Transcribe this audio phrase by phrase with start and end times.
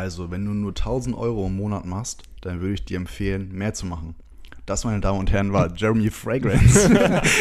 [0.00, 3.74] Also, wenn du nur 1000 Euro im Monat machst, dann würde ich dir empfehlen, mehr
[3.74, 4.14] zu machen.
[4.64, 6.90] Das, meine Damen und Herren, war Jeremy Fragrance.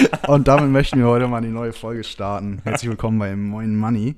[0.27, 2.59] und damit möchten wir heute mal die neue Folge starten.
[2.65, 4.17] Herzlich willkommen bei Moin Money.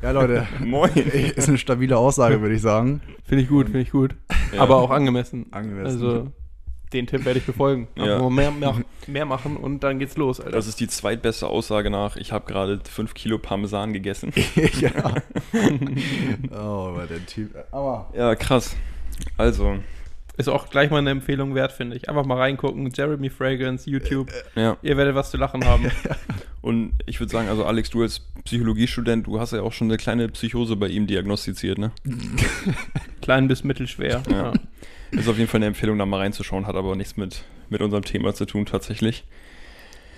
[0.00, 0.92] Ja, Leute, Moin.
[0.94, 3.00] ist eine stabile Aussage, würde ich sagen.
[3.24, 4.14] Finde ich gut, finde ich gut.
[4.54, 4.60] Ja.
[4.60, 5.46] Aber auch angemessen.
[5.50, 5.86] Angemessen.
[5.86, 6.32] Also,
[6.92, 7.88] den Tipp werde ich befolgen.
[7.96, 8.28] Ja.
[8.30, 8.76] Mehr, mehr,
[9.06, 10.52] mehr machen und dann geht's los, Alter.
[10.52, 14.32] Das ist die zweitbeste Aussage nach, ich habe gerade 5 Kilo Parmesan gegessen.
[14.80, 14.90] ja.
[16.50, 17.54] oh, aber der Typ.
[17.70, 18.74] Aber Ja, krass.
[19.36, 19.76] Also,
[20.38, 22.08] Ist auch gleich mal eine Empfehlung wert, finde ich.
[22.08, 22.90] Einfach mal reingucken.
[22.90, 24.30] Jeremy Fragrance, YouTube.
[24.54, 24.78] ja.
[24.82, 25.90] Ihr werdet was zu lachen haben.
[26.62, 29.96] Und ich würde sagen, also Alex, du als Psychologiestudent, du hast ja auch schon eine
[29.96, 31.92] kleine Psychose bei ihm diagnostiziert, ne?
[33.22, 34.22] Klein bis mittelschwer.
[34.30, 34.52] Ja.
[35.12, 38.04] Ist auf jeden Fall eine Empfehlung, da mal reinzuschauen, hat aber nichts mit, mit unserem
[38.04, 39.24] Thema zu tun, tatsächlich.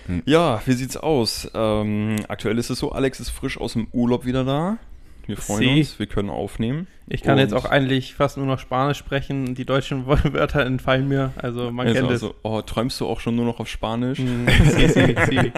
[0.07, 0.21] Hm.
[0.25, 1.49] Ja, wie sieht's aus?
[1.53, 4.77] Ähm, aktuell ist es so, Alex ist frisch aus dem Urlaub wieder da.
[5.25, 5.79] Wir freuen Sie.
[5.79, 6.87] uns, wir können aufnehmen.
[7.07, 9.55] Ich kann Und- jetzt auch eigentlich fast nur noch Spanisch sprechen.
[9.55, 11.31] Die deutschen Wörter entfallen mir.
[11.37, 12.21] Also man also, kennt es.
[12.23, 14.19] also, oh, träumst du auch schon nur noch auf Spanisch?
[14.23, 15.37] Mm, si, si, si.
[15.37, 15.51] Also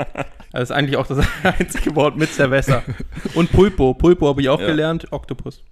[0.52, 2.84] das ist eigentlich auch das einzige Wort mit Cerveza.
[3.34, 3.96] Und Pulpo.
[3.96, 4.68] Pulpo habe ich auch Ja.
[4.68, 5.12] gelernt.
[5.12, 5.64] Oktopus.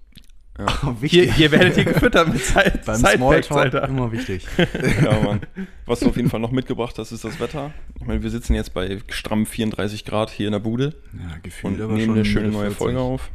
[0.60, 0.66] oh,
[1.02, 1.34] Hier, wichtig.
[1.34, 3.88] hier werdet ihr gefüttert mit Side Beim Smalltalk Alter.
[3.88, 4.46] immer wichtig.
[5.04, 5.42] Ja, Mann.
[5.88, 7.72] Was du auf jeden Fall noch mitgebracht hast, ist das Wetter.
[8.00, 11.44] Ich meine, wir sitzen jetzt bei stramm 34 Grad hier in der Bude Ja, und
[11.44, 12.78] gefühlt nehmen eine schöne neue 40.
[12.78, 13.32] Folge auf.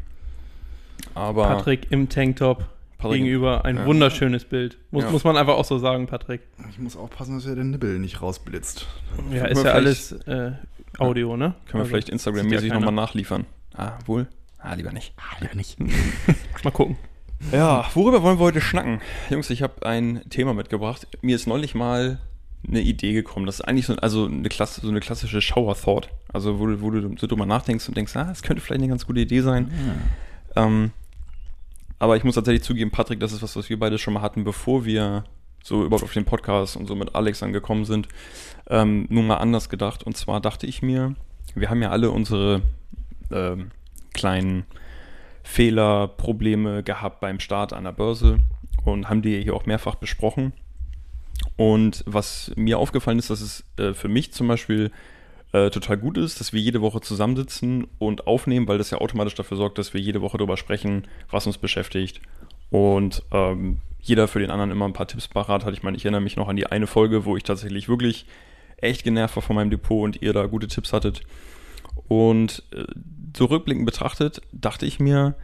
[1.14, 2.66] Aber Patrick im Tanktop
[2.98, 3.64] Patrick- gegenüber.
[3.64, 3.86] Ein ja.
[3.86, 4.78] wunderschönes Bild.
[4.90, 5.10] Muss, Ja.
[5.10, 6.42] muss man einfach auch so sagen, Patrick.
[6.70, 8.86] Ich muss aufpassen, dass er den Nibbel nicht rausblitzt.
[9.32, 10.52] Ja, ist ja alles äh,
[10.98, 11.54] Audio, ne?
[11.66, 13.44] können wir Also, vielleicht Instagram-mäßig ja nochmal nachliefern.
[13.74, 14.26] Ah, wohl?
[14.58, 15.14] Ah, lieber nicht.
[15.16, 15.78] Ah, ja nicht.
[16.64, 16.96] Mal gucken.
[17.52, 19.00] Ja, worüber wollen wir heute schnacken?
[19.30, 21.06] Jungs, ich habe ein Thema mitgebracht.
[21.22, 22.18] Mir ist neulich mal
[22.66, 23.46] eine Idee gekommen.
[23.46, 26.10] Das ist eigentlich so, also eine, Klasse, so eine klassische Shower-Thought.
[26.32, 28.88] Also wo, du- wo du so drüber nachdenkst und denkst, ah, das könnte vielleicht eine
[28.88, 29.70] ganz gute Idee sein.
[30.56, 30.90] Ähm,
[32.00, 34.42] aber ich muss tatsächlich zugeben, Patrick, das ist was, was wir beide schon mal hatten,
[34.42, 35.22] bevor wir
[35.62, 38.08] so überhaupt auf den Podcast und so mit Alex angekommen sind.
[38.68, 40.02] Ähm, nur mal anders gedacht.
[40.02, 41.14] Und zwar dachte ich mir,
[41.54, 42.62] wir haben ja alle unsere
[43.30, 43.70] ähm,
[44.18, 44.66] kleinen
[45.42, 48.40] Fehler, Probleme gehabt beim Start an der Börse
[48.84, 50.52] und haben die hier auch mehrfach besprochen.
[51.56, 54.90] Und was mir aufgefallen ist, dass es äh, für mich zum Beispiel
[55.52, 59.34] äh, total gut ist, dass wir jede Woche zusammensitzen und aufnehmen, weil das ja automatisch
[59.34, 62.20] dafür sorgt, dass wir jede Woche darüber sprechen, was uns beschäftigt.
[62.70, 65.72] Und ähm, jeder für den anderen immer ein paar Tipps parat hat.
[65.72, 68.26] Ich meine, ich erinnere mich noch an die eine Folge, wo ich tatsächlich wirklich
[68.76, 71.22] echt genervt war von meinem Depot und ihr da gute Tipps hattet.
[72.08, 72.84] Und äh,
[73.36, 75.34] so rückblickend betrachtet, dachte ich mir,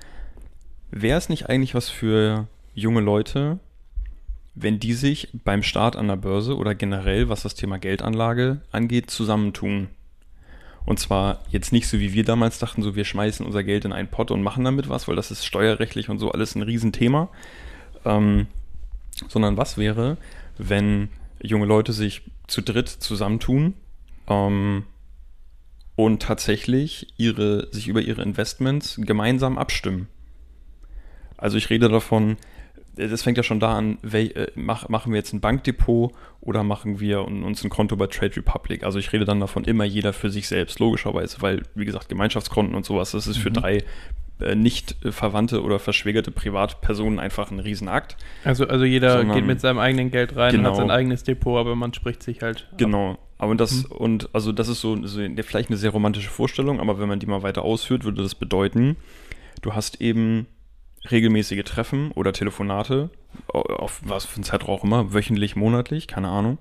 [0.91, 3.59] wäre es nicht eigentlich was für junge Leute,
[4.55, 9.11] wenn die sich beim Start an der Börse oder generell, was das Thema Geldanlage angeht,
[9.11, 9.89] zusammentun?
[10.87, 13.93] Und zwar jetzt nicht so, wie wir damals dachten, so wir schmeißen unser Geld in
[13.93, 17.29] einen Pott und machen damit was, weil das ist steuerrechtlich und so alles ein Riesenthema.
[18.05, 18.47] Ähm,
[19.29, 20.17] sondern was wäre,
[20.59, 21.09] wenn
[21.41, 23.75] junge Leute sich zu dritt zusammentun
[24.29, 24.85] ähm,
[25.97, 30.09] und tatsächlich ihre, sich über ihre Investments gemeinsam abstimmen.
[31.37, 32.37] Also ich rede davon,
[32.97, 36.13] äh, das fängt ja schon da an, wel, äh, mach, machen wir jetzt ein Bankdepot
[36.41, 38.85] oder machen wir un- uns ein Konto bei Trade Republic.
[38.85, 42.75] Also ich rede dann davon immer jeder für sich selbst, logischerweise, weil, wie gesagt, Gemeinschaftskonten
[42.75, 43.55] und sowas, das ist für Mhm.
[43.55, 43.85] drei
[44.41, 48.17] äh, nicht verwandte oder verschwägerte Privatpersonen einfach ein Riesenakt.
[48.43, 50.71] Also, also jeder Sondern- geht mit seinem eigenen Geld rein und Genau.
[50.71, 52.67] hat sein eigenes Depot, aber man spricht sich halt.
[52.73, 53.19] ab.
[53.45, 53.93] Aber das, Mhm.
[53.93, 57.27] und also das ist so, so vielleicht eine sehr romantische Vorstellung, aber wenn man die
[57.27, 58.97] mal weiter ausführt, würde das bedeuten,
[59.61, 60.47] du hast eben
[61.11, 63.11] regelmäßige Treffen oder Telefonate,
[63.53, 66.59] au- auf was für einen Zeitraum auch immer, wöchentlich, monatlich, keine Ahnung,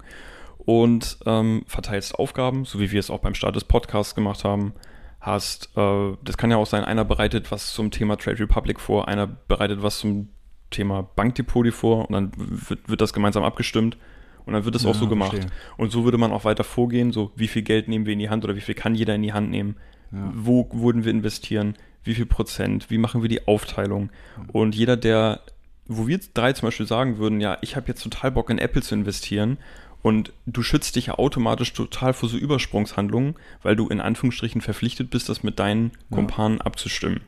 [0.58, 4.74] und ähm, verteilst Aufgaben, so wie wir es auch beim Start des Podcasts gemacht haben.
[5.22, 9.08] Hast, äh, das kann ja auch sein, einer bereitet was zum Thema Trade Republic vor,
[9.08, 10.28] einer bereitet was zum
[10.70, 13.96] Thema Bankdepot vor und dann wird, wird das gemeinsam abgestimmt
[14.46, 15.32] und dann wird es auch Ja, so gemacht.
[15.32, 15.52] verstehe.
[15.78, 18.30] Und so würde man auch weiter vorgehen, so wie viel Geld nehmen wir in die
[18.30, 19.76] Hand oder wie viel kann jeder in die Hand nehmen,
[20.12, 20.32] Ja.
[20.36, 24.10] wo würden wir investieren, wie viel Prozent, wie machen wir die Aufteilung.
[24.52, 25.40] Und jeder, der,
[25.88, 28.82] wo wir drei zum Beispiel sagen würden, ja, ich habe jetzt total Bock in Apple
[28.82, 29.58] zu investieren
[30.02, 35.10] und du schützt dich ja automatisch total vor so Übersprungshandlungen, weil du in Anführungsstrichen verpflichtet
[35.10, 36.18] bist, das mit deinen Ja.
[36.18, 37.22] Kumpanen abzustimmen.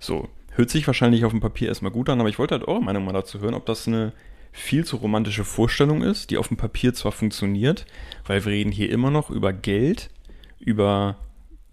[0.00, 2.82] So, hört sich wahrscheinlich auf dem Papier erstmal gut an, aber ich wollte halt eure
[2.82, 4.12] Meinung mal dazu hören, ob das eine
[4.52, 7.86] viel zu romantische Vorstellung ist, die auf dem Papier zwar funktioniert,
[8.26, 10.10] weil wir reden hier immer noch über Geld,
[10.58, 11.16] über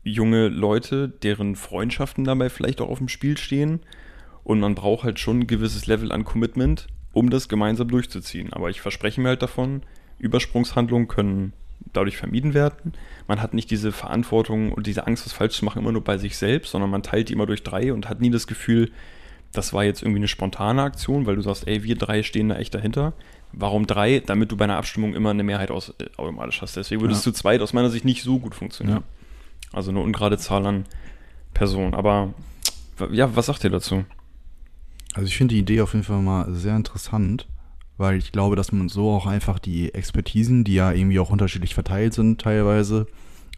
[0.03, 3.79] junge Leute, deren Freundschaften dabei vielleicht auch auf dem Spiel stehen
[4.43, 8.53] und man braucht halt schon ein gewisses Level an Commitment, um das gemeinsam durchzuziehen.
[8.53, 9.81] Aber ich verspreche mir halt davon,
[10.19, 11.53] Übersprungshandlungen können
[11.93, 12.93] dadurch vermieden werden.
[13.27, 16.17] Man hat nicht diese Verantwortung und diese Angst, was falsch zu machen, immer nur bei
[16.17, 18.91] sich selbst, sondern man teilt die immer durch drei und hat nie das Gefühl,
[19.57, 22.57] das war jetzt irgendwie eine spontane Aktion, weil du sagst, ey, wir drei stehen da
[22.57, 23.13] echt dahinter.
[23.51, 24.21] Warum drei?
[24.25, 26.75] Damit du bei einer Abstimmung immer eine Mehrheit aus, äh, automatisch hast.
[26.75, 28.97] Deswegen würde es zu zweit aus meiner Sicht nicht so gut funktionieren.
[28.97, 29.77] Ja.
[29.77, 30.85] Also eine ungerade Zahl an
[31.53, 31.93] Personen.
[31.93, 32.33] Aber
[33.11, 34.05] ja, was sagt ihr dazu?
[35.13, 37.47] Also ich finde die Idee auf jeden Fall mal sehr interessant
[37.97, 41.73] weil ich glaube, dass man so auch einfach die Expertisen, die ja irgendwie auch unterschiedlich
[41.73, 43.07] verteilt sind teilweise,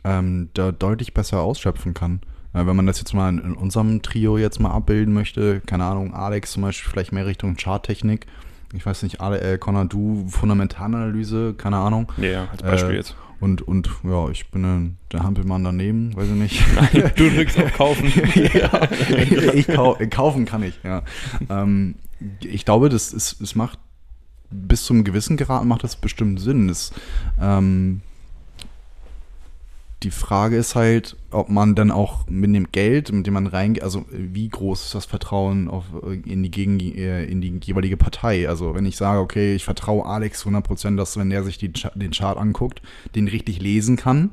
[0.04, 2.22] ähm, da deutlich besser ausschöpfen kann.
[2.54, 6.14] Äh, wenn man das jetzt mal in, unserem Trio jetzt mal abbilden möchte, keine Ahnung,
[6.14, 8.28] Alex zum Beispiel vielleicht mehr Richtung Charttechnik.
[8.74, 12.12] Ich weiß nicht, Ale, äh, Connor, du Fundamentalanalyse, keine Ahnung.
[12.18, 13.16] Ja, als Beispiel äh, jetzt.
[13.40, 16.64] Und, und ja, ich bin ein, der Hampelmann daneben, weiß ich nicht.
[16.76, 18.12] Nein, du drückst auf Kaufen.
[18.54, 18.90] ja,
[19.54, 21.04] ich, kau kaufen kann ich, ja.
[21.50, 21.96] Ähm,
[22.42, 23.78] ich glaube, das ist, es macht
[24.50, 26.68] bis zum gewissen Grad macht das bestimmt Sinn.
[26.68, 26.92] Das,
[27.40, 28.02] ähm,
[30.04, 33.82] die Frage ist halt, ob man dann auch mit dem Geld, mit dem man reingeht,
[33.82, 35.86] also wie groß ist das Vertrauen auf,
[36.26, 38.48] in, die gegen, äh, in die jeweilige Partei?
[38.48, 42.12] Also wenn ich sage, okay, ich vertraue Alex 100%, dass wenn er sich die, den
[42.12, 42.82] Chart anguckt,
[43.16, 44.30] den richtig lesen kann.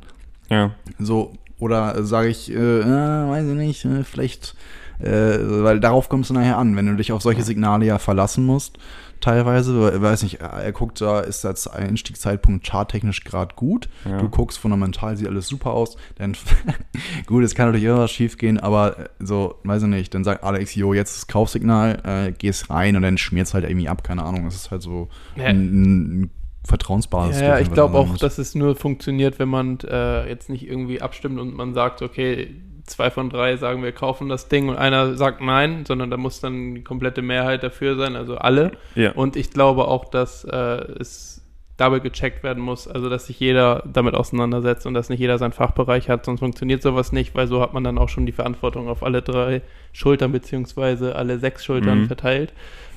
[0.51, 0.73] Ja.
[0.99, 4.55] So, oder sage ich, äh, äh, weiß ich nicht, äh, vielleicht,
[4.99, 8.45] äh, weil darauf kommst du nachher an, wenn du dich auf solche Signale ja verlassen
[8.45, 8.79] musst
[9.25, 9.93] teilweise.
[9.95, 13.89] Ich weiß nicht, er guckt da, ist als Einstiegszeitpunkt charttechnisch gerade gut.
[14.05, 14.19] Ja.
[14.19, 15.97] Du guckst fundamental, sieht alles super aus.
[16.17, 16.37] Dann,
[17.27, 20.45] gut, es kann natürlich irgendwas schief gehen, aber äh, so, weiß ich nicht, dann sagt
[20.45, 24.05] Alex, jo, jetzt ist Kaufsignal, äh, gehst rein und dann schmiert es halt irgendwie ab,
[24.05, 24.45] keine Ahnung.
[24.45, 25.47] Das ist halt so ja.
[25.47, 26.31] ein, ein
[26.65, 27.41] Vertrauensbasis.
[27.41, 31.39] Ja, ich glaube auch, dass es nur funktioniert, wenn man äh, jetzt nicht irgendwie abstimmt
[31.39, 32.55] und man sagt, okay,
[32.87, 36.41] zwei von drei sagen, wir kaufen das Ding und einer sagt nein, sondern da muss
[36.41, 38.73] dann die komplette Mehrheit dafür sein, also alle.
[38.95, 39.13] Ja.
[39.13, 40.57] Und ich glaube auch, dass äh,
[40.99, 41.43] es
[41.77, 45.53] dabei gecheckt werden muss, also dass sich jeder damit auseinandersetzt und dass nicht jeder seinen
[45.53, 48.89] Fachbereich hat, sonst funktioniert sowas nicht, weil so hat man dann auch schon die Verantwortung
[48.89, 52.07] auf alle drei Schultern beziehungsweise alle sechs Schultern mhm.
[52.07, 52.53] verteilt.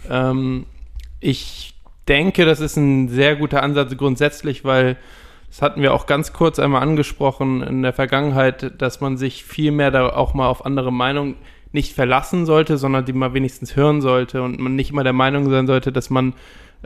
[0.10, 0.68] Ähm,
[1.19, 1.74] ich
[2.07, 4.98] denke, das ist ein sehr guter Ansatz grundsätzlich, weil
[5.49, 9.71] das hatten wir auch ganz kurz einmal angesprochen in der Vergangenheit, dass man sich viel
[9.71, 11.35] mehr da auch mal auf andere Meinungen
[11.71, 15.49] nicht verlassen sollte, sondern die mal wenigstens hören sollte und man nicht immer der Meinung
[15.49, 16.33] sein sollte, dass man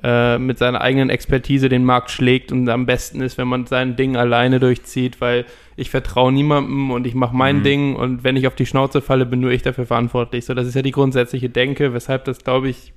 [0.03, 3.95] äh, mit seiner eigenen Expertise den Markt schlägt und am besten ist, wenn man sein
[3.95, 7.63] Ding alleine durchzieht, weil ich vertraue niemandem und ich mache mein mhm.
[7.63, 10.45] Ding und wenn ich auf die Schnauze falle, bin nur ich dafür verantwortlich.
[10.45, 12.93] So, das ist ja die grundsätzliche Denke, weshalb das, glaube ich,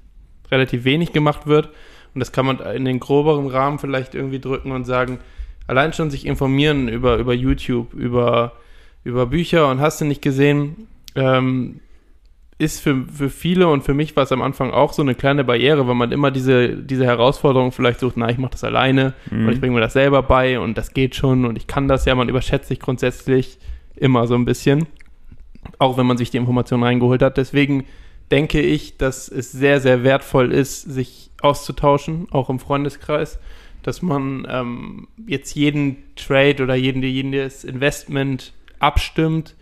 [0.51, 1.71] relativ wenig gemacht wird.
[2.15, 5.19] Und das kann man in den groberen Rahmen vielleicht irgendwie drücken und sagen,
[5.67, 8.53] allein schon sich informieren über, über YouTube, über,
[9.03, 11.81] über Bücher und hast du nicht gesehen, ähm,
[12.59, 15.43] ist für, für viele und für mich war es am Anfang auch so eine kleine
[15.43, 19.47] Barriere, weil man immer diese, diese Herausforderung vielleicht sucht, na, ich mache das alleine mhm.
[19.47, 22.05] und ich bringe mir das selber bei und das geht schon und ich kann das
[22.05, 23.59] ja, man überschätzt sich grundsätzlich
[23.97, 24.87] immer so ein bisschen,
[25.79, 27.37] auch wenn man sich die Informationen reingeholt hat.
[27.37, 27.87] Deswegen
[28.31, 33.39] denke ich, dass es sehr, sehr wertvoll ist, sich auszutauschen, auch im Freundeskreis
[33.87, 39.55] dass man ähm, jetzt jeden Trade oder jeden, jedes Investment abstimmt.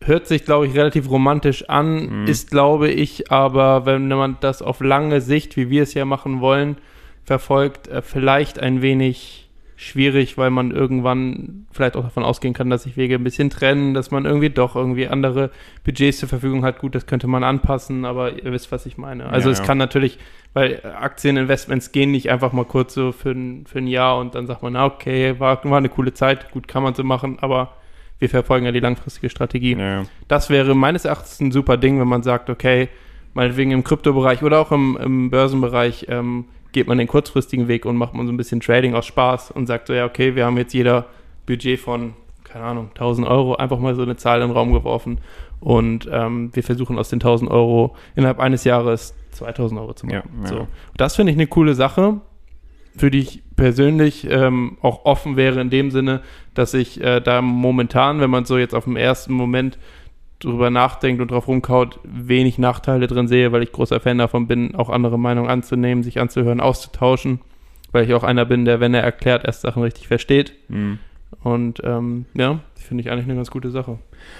[0.00, 2.26] Hört sich, glaube ich, relativ romantisch an, mhm.
[2.26, 6.40] ist, glaube ich, aber wenn man das auf lange Sicht, wie wir es ja machen
[6.40, 6.76] wollen,
[7.24, 9.43] verfolgt, äh, vielleicht ein wenig
[9.76, 13.94] schwierig, weil man irgendwann vielleicht auch davon ausgehen kann, dass sich Wege ein bisschen trennen,
[13.94, 15.50] dass man irgendwie doch irgendwie andere
[15.84, 16.78] Budgets zur Verfügung hat.
[16.78, 19.26] Gut, das könnte man anpassen, aber ihr wisst, was ich meine.
[19.26, 19.64] Also ja, es ja.
[19.64, 20.18] kann natürlich,
[20.52, 24.46] weil Aktieninvestments gehen nicht einfach mal kurz so für ein, für ein Jahr und dann
[24.46, 27.74] sagt man, na okay, war, war eine coole Zeit, gut, kann man so machen, aber
[28.20, 29.76] wir verfolgen ja die langfristige Strategie.
[29.76, 32.88] Ja, das wäre meines Erachtens ein super Ding, wenn man sagt, okay,
[33.34, 37.96] meinetwegen im Kryptobereich oder auch im, im Börsenbereich ähm, geht man den kurzfristigen Weg und
[37.96, 40.58] macht man so ein bisschen Trading aus Spaß und sagt so, ja, okay, wir haben
[40.58, 41.06] jetzt jeder
[41.46, 42.12] Budget von,
[42.42, 45.18] keine Ahnung, 1000 Euro, einfach mal so eine Zahl in den Raum geworfen
[45.60, 50.22] und ähm, wir versuchen aus den 1000 Euro innerhalb eines Jahres 2000 Euro zu machen.
[50.42, 50.48] Ja, ja.
[50.48, 50.68] So.
[50.96, 52.20] Das finde ich eine coole Sache,
[52.96, 56.22] für die ich persönlich ähm, auch offen wäre in dem Sinne,
[56.54, 59.78] dass ich äh, da momentan, wenn man so jetzt auf dem ersten Moment
[60.38, 64.74] drüber nachdenkt und drauf rumkaut, wenig Nachteile drin sehe, weil ich großer Fan davon bin,
[64.74, 67.40] auch andere Meinungen anzunehmen, sich anzuhören, auszutauschen,
[67.92, 70.52] weil ich auch einer bin, der, wenn er erklärt, erst Sachen richtig versteht.
[70.68, 70.98] Mhm.
[71.42, 73.98] Und ähm, ja, finde ich eigentlich eine ganz gute Sache.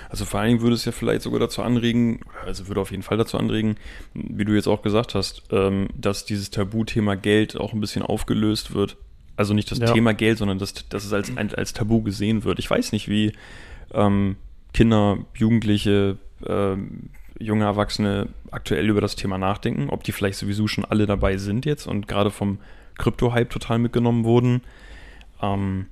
[0.09, 3.03] Also vor allen Dingen würde es ja vielleicht sogar dazu anregen, also würde auf jeden
[3.03, 3.77] Fall dazu anregen,
[4.15, 8.75] wie du jetzt auch gesagt hast, ähm, dass dieses Tabuthema Geld auch ein bisschen aufgelöst
[8.75, 8.97] wird.
[9.37, 9.93] Also nicht das Ja.
[9.93, 12.59] Thema Geld, sondern dass, dass es als, als Tabu gesehen wird.
[12.61, 13.33] Ich weiß nicht, wie
[13.93, 14.37] ähm,
[14.75, 20.85] Kinder, Jugendliche, ähm, junge Erwachsene aktuell über das Thema nachdenken, ob die vielleicht sowieso schon
[20.85, 22.59] alle dabei sind jetzt und gerade vom
[22.99, 24.63] Krypto-Hype total mitgenommen wurden.
[25.41, 25.87] Ähm,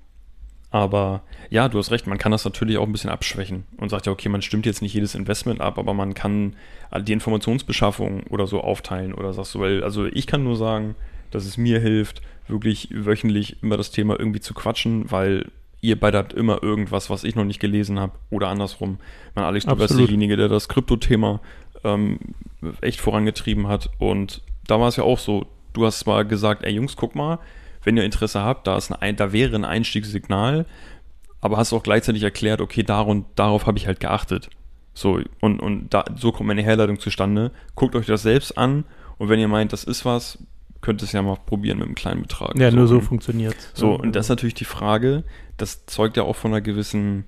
[0.71, 4.07] aber ja, du hast recht, man kann das natürlich auch ein bisschen abschwächen und sagt
[4.07, 6.57] ja, okay, man stimmt jetzt nicht jedes Investment ab, aber man kann
[6.99, 10.95] die Informationsbeschaffung oder so aufteilen oder sagst du, weil, also ich kann nur sagen,
[11.31, 15.51] dass es mir hilft, wirklich wöchentlich immer das Thema irgendwie zu quatschen, weil
[15.83, 18.99] ihr beide habt immer irgendwas, was ich noch nicht gelesen habe oder andersrum.
[19.35, 21.41] Man, Alex, du warst derjenige, der das Krypto-Thema
[21.85, 22.19] ähm,
[22.81, 26.73] echt vorangetrieben hat und da war es ja auch so, du hast zwar gesagt, ey
[26.73, 27.41] Jungs, guck mal,
[27.83, 30.67] wenn ihr Interesse habt, da, ist ein, da wäre ein Einstiegssignal,
[31.41, 34.51] aber hast auch gleichzeitig erklärt, okay, dar und, darauf habe ich halt geachtet.
[34.95, 37.51] So, und, und da, so kommt meine Herleitung zustande.
[37.75, 38.85] Guckt euch das selbst an
[39.19, 40.39] und wenn ihr meint, das ist was,
[40.81, 42.57] könnt ihr es ja mal probieren mit einem kleinen Betrag.
[42.57, 45.25] Ja, nur so funktioniert so, und das ist natürlich die Frage,
[45.63, 47.25] das zeugt ja auch von einer gewissen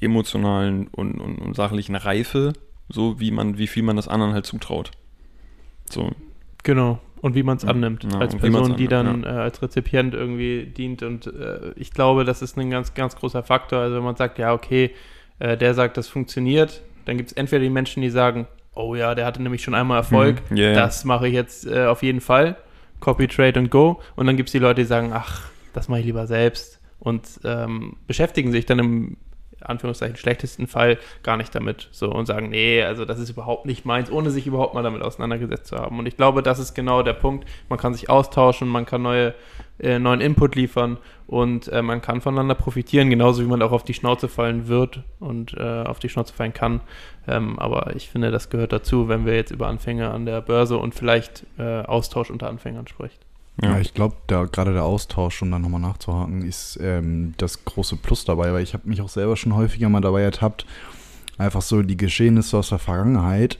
[0.00, 2.52] emotionalen und, und, und sachlichen Reife,
[2.88, 4.90] so wie man, wie viel man das anderen halt zutraut.
[5.88, 6.10] So,
[6.64, 7.00] Genau.
[7.20, 7.68] Und wie man es Ja.
[7.70, 8.04] annimmt.
[8.04, 11.04] Ja, als Person, die dann annimmt, äh, als Rezipient irgendwie dient.
[11.04, 13.78] Und äh, ich glaube, das ist ein ganz, ganz großer Faktor.
[13.80, 14.90] Also wenn man sagt, ja, okay,
[15.38, 19.14] äh, der sagt, das funktioniert, dann gibt es entweder die Menschen, die sagen, oh ja,
[19.14, 20.56] der hatte nämlich schon einmal Erfolg, Mhm.
[20.56, 20.74] Ja, ja.
[20.74, 22.56] das mache ich jetzt äh, auf jeden Fall.
[22.98, 24.00] Copy, Trade und Go.
[24.16, 26.80] Und dann gibt es die Leute, die sagen, ach, das mache ich lieber selbst.
[27.02, 29.16] Und ähm, beschäftigen sich dann im
[29.60, 33.84] Anführungszeichen schlechtesten Fall gar nicht damit so und sagen, nee, also das ist überhaupt nicht
[33.84, 35.98] meins, ohne sich überhaupt mal damit auseinandergesetzt zu haben.
[35.98, 37.48] Und ich glaube, das ist genau der Punkt.
[37.68, 39.34] Man kann sich austauschen, man kann neue,
[39.80, 43.82] äh, neuen Input liefern und äh, man kann voneinander profitieren, genauso wie man auch auf
[43.82, 46.82] die Schnauze fallen wird und äh, auf die Schnauze fallen kann.
[47.26, 50.78] Ähm, aber ich finde, das gehört dazu, wenn wir jetzt über Anfänger an der Börse
[50.78, 53.18] und vielleicht äh, Austausch unter Anfängern sprechen.
[53.60, 57.96] Ja, ich glaube, da gerade der Austausch, um dann nochmal nachzuhaken, ist ähm, das große
[57.96, 60.64] Plus dabei, weil ich habe mich auch selber schon häufiger mal dabei ertappt,
[61.36, 63.58] einfach so die Geschehnisse aus der Vergangenheit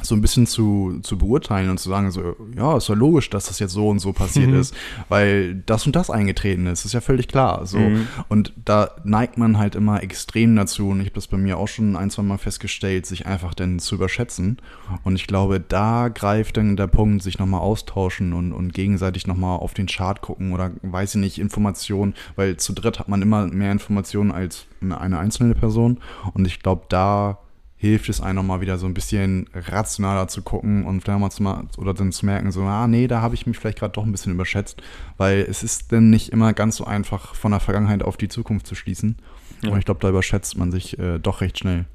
[0.00, 3.46] so ein bisschen zu, zu beurteilen und zu sagen, so, ja, ist ja logisch, dass
[3.46, 4.60] das jetzt so und so passiert Mhm.
[4.60, 4.74] ist,
[5.08, 7.66] weil das und das eingetreten ist, ist ja völlig klar.
[7.66, 7.78] So.
[7.78, 8.06] Mhm.
[8.28, 11.68] Und da neigt man halt immer extrem dazu, und ich habe das bei mir auch
[11.68, 14.56] schon ein, zwei Mal festgestellt, sich einfach dann zu überschätzen.
[15.04, 19.58] Und ich glaube, da greift dann der Punkt, sich nochmal austauschen und, und gegenseitig nochmal
[19.58, 23.46] auf den Chart gucken oder weiß ich nicht, Informationen, weil zu dritt hat man immer
[23.46, 25.98] mehr Informationen als eine einzelne Person.
[26.32, 27.38] Und ich glaube, da
[27.82, 31.42] hilft es einem nochmal wieder so ein bisschen rationaler zu gucken und vielleicht mal zu
[31.42, 34.04] mal oder dann zu merken, so, ah nee, da habe ich mich vielleicht gerade doch
[34.04, 34.80] ein bisschen überschätzt,
[35.16, 38.68] weil es ist dann nicht immer ganz so einfach von der Vergangenheit auf die Zukunft
[38.68, 39.16] zu schließen.
[39.62, 39.70] Ja.
[39.70, 41.86] Und ich glaube, da überschätzt man sich äh, doch recht schnell.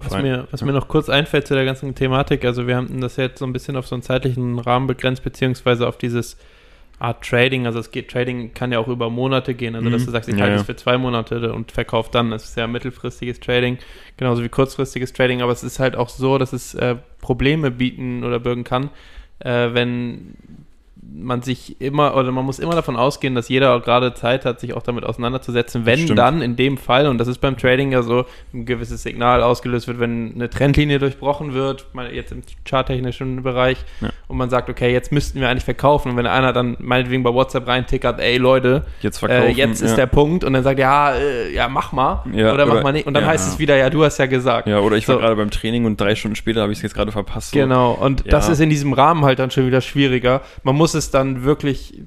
[0.00, 0.66] Was, mir, was Ja.
[0.66, 3.52] mir noch kurz einfällt zu der ganzen Thematik, also wir haben das jetzt so ein
[3.52, 6.36] bisschen auf so einen zeitlichen Rahmen begrenzt, beziehungsweise auf dieses
[6.98, 10.06] Art Trading, also es geht, Trading kann ja auch über Monate gehen, also dass Mhm.
[10.06, 10.60] du sagst, ich halte ja.
[10.60, 13.78] es für zwei Monate und verkaufe dann, das ist ja mittelfristiges Trading,
[14.16, 18.22] genauso wie kurzfristiges Trading, aber es ist halt auch so, dass es äh, Probleme bieten
[18.24, 18.90] oder bürgen kann,
[19.40, 20.36] äh, wenn
[21.04, 24.60] man sich immer oder man muss immer davon ausgehen, dass jeder auch gerade Zeit hat,
[24.60, 26.18] sich auch damit auseinanderzusetzen, wenn Stimmt.
[26.18, 29.88] dann in dem Fall, und das ist beim Trading ja so, ein gewisses Signal ausgelöst
[29.88, 34.10] wird, wenn eine Trendlinie durchbrochen wird, jetzt im charttechnischen Bereich, Ja.
[34.28, 36.10] und man sagt, okay, jetzt müssten wir eigentlich verkaufen.
[36.12, 39.56] Und wenn einer dann meinetwegen bei WhatsApp reintickert, ey Leute, Jetzt äh, verkaufen.
[39.56, 39.96] jetzt ist ja.
[39.96, 42.22] der Punkt, und dann sagt, ja, äh, ja, mach mal.
[42.32, 43.06] Ja, oder, mach oder- mal nicht.
[43.08, 44.68] Und dann heißt es wieder, ja, du hast ja gesagt.
[44.68, 45.20] Ja, oder ich war So.
[45.20, 47.50] gerade beim Training und drei Stunden später habe ich es jetzt gerade verpasst.
[47.50, 47.58] So.
[47.58, 50.42] Genau, und das ist in diesem Rahmen halt dann schon wieder schwieriger.
[50.62, 52.02] Man muss es dann wirklich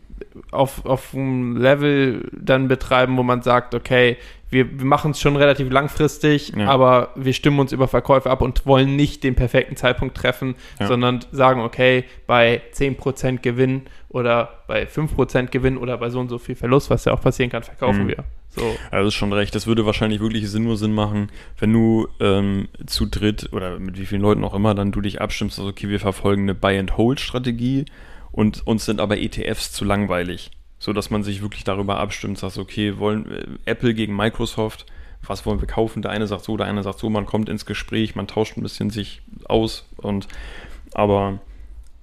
[0.52, 4.18] auf, auf einem Level dann betreiben, wo man sagt, okay,
[4.50, 6.68] wir, wir machen es schon relativ langfristig, Ja.
[6.68, 10.88] aber wir stimmen uns über Verkäufe ab und wollen nicht den perfekten Zeitpunkt treffen, Ja.
[10.88, 16.38] sondern sagen, okay, bei 10% Gewinn oder bei 5% Gewinn oder bei so und so
[16.38, 18.08] viel Verlust, was ja auch passieren kann, verkaufen Mhm.
[18.10, 18.24] wir.
[18.50, 18.76] So.
[18.92, 19.54] Also ist schon recht.
[19.54, 24.00] Das würde wahrscheinlich wirklich Sinn, nur Sinn machen, wenn du ähm, zu dritt oder mit
[24.00, 27.86] wie vielen Leuten auch immer dann du dich abstimmst, also okay, wir verfolgen eine Buy-and-Hold-Strategie
[28.36, 30.52] und uns sind aber ETFs zu langweilig.
[30.78, 34.86] So dass man sich wirklich darüber abstimmt, sagst, okay, wollen äh, Apple gegen Microsoft,
[35.26, 36.02] was wollen wir kaufen?
[36.02, 38.62] Der eine sagt so, der eine sagt so, man kommt ins Gespräch, man tauscht ein
[38.62, 40.28] bisschen sich aus und
[40.94, 41.40] aber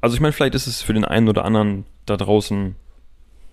[0.01, 2.77] also ich meine, vielleicht ist es für den einen oder anderen da draußen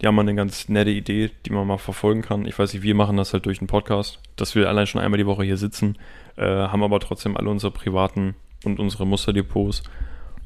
[0.01, 2.45] ja mal eine ganz nette Idee, die man mal verfolgen kann.
[2.45, 5.17] Ich weiß nicht, wir machen das halt durch einen Podcast, dass wir allein schon einmal
[5.17, 5.98] die Woche hier sitzen,
[6.38, 9.83] äh, haben aber trotzdem alle unsere privaten und unsere Musterdepots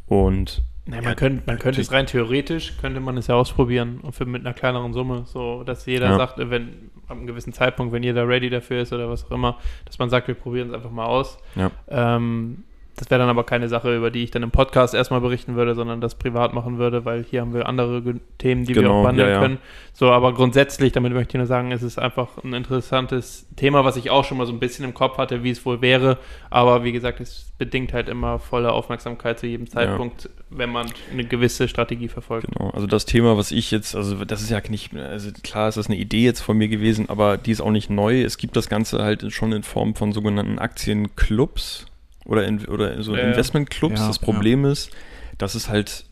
[0.08, 4.00] und Nein, man, ja, könnte, man könnte es rein theoretisch, könnte man es ja ausprobieren
[4.02, 6.18] und für, mit einer kleineren Summe, so dass jeder ja.
[6.18, 9.58] sagt, wenn ab einem gewissen Zeitpunkt, wenn jeder ready dafür ist oder was auch immer,
[9.86, 11.38] dass man sagt, wir probieren es einfach mal aus.
[11.56, 11.72] Ja.
[11.88, 15.56] Ähm, das wäre dann aber keine Sache, über die ich dann im Podcast erstmal berichten
[15.56, 18.02] würde, sondern das privat machen würde, weil hier haben wir andere
[18.38, 19.42] Themen, die genau, wir auch behandeln ja, ja.
[19.42, 19.58] können.
[19.94, 23.96] So, aber grundsätzlich, damit möchte ich nur sagen, es ist einfach ein interessantes Thema, was
[23.96, 26.20] ich auch schon mal so ein bisschen im Kopf hatte, wie es wohl wäre.
[26.52, 30.30] Aber wie gesagt, es bedingt halt immer volle Aufmerksamkeit zu jedem Zeitpunkt, ja.
[30.52, 32.48] wenn man eine gewisse Strategie verfolgt.
[32.52, 35.78] Genau, also das Thema, was ich jetzt, also das ist ja nicht, also klar ist
[35.78, 38.22] das eine Idee jetzt von mir gewesen, aber die ist auch nicht neu.
[38.22, 41.88] Es gibt das Ganze halt schon in Form von sogenannten Aktienclubs
[42.26, 44.00] oder in, oder in so ja, Investmentclubs.
[44.00, 44.72] Ja, das Problem ja.
[44.72, 44.92] ist,
[45.38, 46.06] dass es halt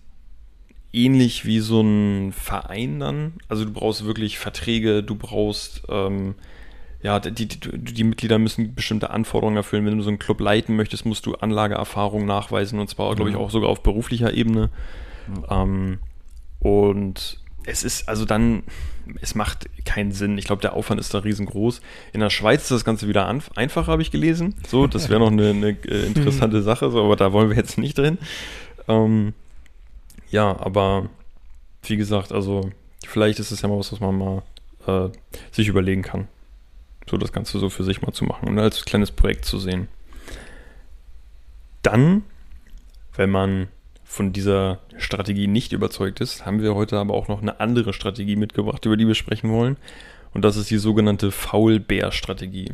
[0.93, 3.33] ähnlich wie so ein Verein dann.
[3.47, 6.35] Also du brauchst wirklich Verträge, du brauchst ähm,
[7.01, 9.85] ja, die, die, die, Mitglieder müssen bestimmte Anforderungen erfüllen.
[9.85, 13.35] Wenn du so einen Club leiten möchtest, musst du Anlageerfahrung nachweisen und zwar, glaube ich,
[13.35, 14.69] auch sogar auf beruflicher Ebene.
[15.49, 15.99] Ähm,
[16.59, 18.63] und es ist also dann,
[19.21, 20.37] es macht keinen Sinn.
[20.37, 21.81] Ich glaube, der Aufwand ist da riesengroß.
[22.13, 24.55] In der Schweiz ist das Ganze wieder einfacher, habe ich gelesen.
[24.67, 27.77] So, das wäre noch eine, eine äh, interessante Sache, so, aber da wollen wir jetzt
[27.77, 28.17] nicht drin.
[28.87, 29.33] Ähm,
[30.29, 31.09] ja, aber
[31.83, 32.71] wie gesagt, also
[33.05, 34.43] vielleicht ist es ja mal was, was man mal
[34.87, 35.09] äh,
[35.51, 36.27] sich überlegen kann.
[37.09, 39.87] So das Ganze so für sich mal zu machen und als kleines Projekt zu sehen.
[41.81, 42.23] Dann,
[43.15, 43.67] wenn man
[44.11, 48.35] von dieser Strategie nicht überzeugt ist, haben wir heute aber auch noch eine andere Strategie
[48.35, 49.77] mitgebracht, über die wir sprechen wollen.
[50.33, 52.73] Und das ist die sogenannte Faulbär-Strategie.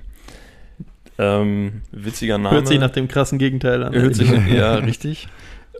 [1.19, 2.55] Ähm, witziger Name.
[2.55, 3.93] Hört sich nach dem krassen Gegenteil an.
[3.93, 5.27] Hört sich, ja, richtig.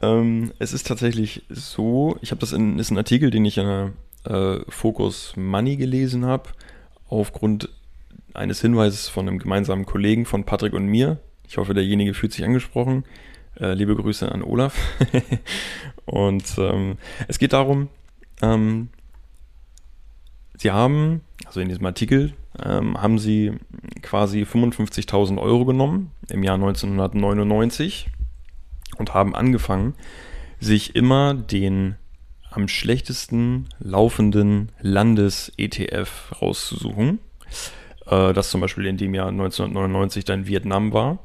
[0.04, 3.66] Ähm, es ist tatsächlich so, ich habe das in, ist ein Artikel, den ich in
[3.66, 3.94] der
[4.32, 6.50] äh, Focus Money gelesen habe,
[7.10, 7.70] aufgrund
[8.36, 11.18] eines Hinweises von einem gemeinsamen Kollegen von Patrick und mir.
[11.48, 13.06] Ich hoffe, derjenige fühlt sich angesprochen.
[13.60, 14.78] Äh, liebe Grüße an Olaf.
[16.06, 16.98] und ähm,
[17.28, 17.90] es geht darum,
[18.42, 18.90] ähm,
[20.56, 22.34] sie haben, also in diesem Artikel,
[22.64, 23.54] ähm, haben sie
[24.04, 28.08] quasi 55.000 Euro genommen im Jahr 1999
[28.98, 29.96] und haben angefangen,
[30.60, 31.96] sich immer den
[32.52, 37.20] am schlechtesten laufenden Landes-ETF rauszusuchen.
[38.06, 41.20] Äh, das zum Beispiel in dem Jahr 1999 dann Vietnam war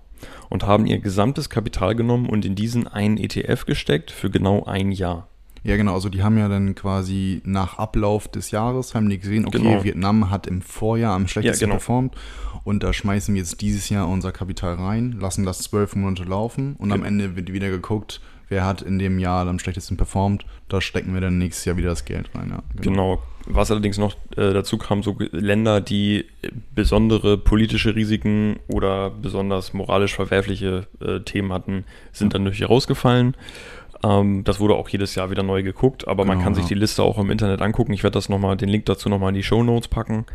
[0.49, 4.93] und haben ihr gesamtes Kapital genommen und in diesen einen ETF gesteckt für genau ein
[4.93, 5.29] Jahr.
[5.65, 5.95] Ja, genau.
[5.95, 9.85] Also die haben ja dann quasi nach Ablauf des Jahres haben die gesehen, okay, genau.
[9.85, 11.77] Vietnam hat im Vorjahr am schlechtesten ja, genau.
[11.77, 12.17] performt
[12.65, 16.75] und da schmeißen wir jetzt dieses Jahr unser Kapital rein, lassen das zwölf Monate laufen
[16.79, 17.01] und okay.
[17.01, 18.21] am Ende wird wieder geguckt,
[18.53, 21.89] wer hat in dem Jahr am schlechtesten performt, da stecken wir dann nächstes Jahr wieder
[21.89, 22.51] das Geld rein.
[22.51, 23.17] Ja, genau.
[23.17, 23.23] genau.
[23.47, 26.27] Was allerdings noch äh, dazu kam, so Länder, die
[26.75, 33.37] besondere politische Risiken oder besonders moralisch verwerfliche äh, Themen hatten, sind dann natürlich rausgefallen.
[34.05, 36.75] Ähm, das wurde auch jedes Jahr wieder neu geguckt, aber genau, man kann sich die
[36.75, 37.93] Liste auch im Internet angucken.
[37.95, 40.27] Ich werde das nochmal, den Link dazu nochmal in die Show Notes packen.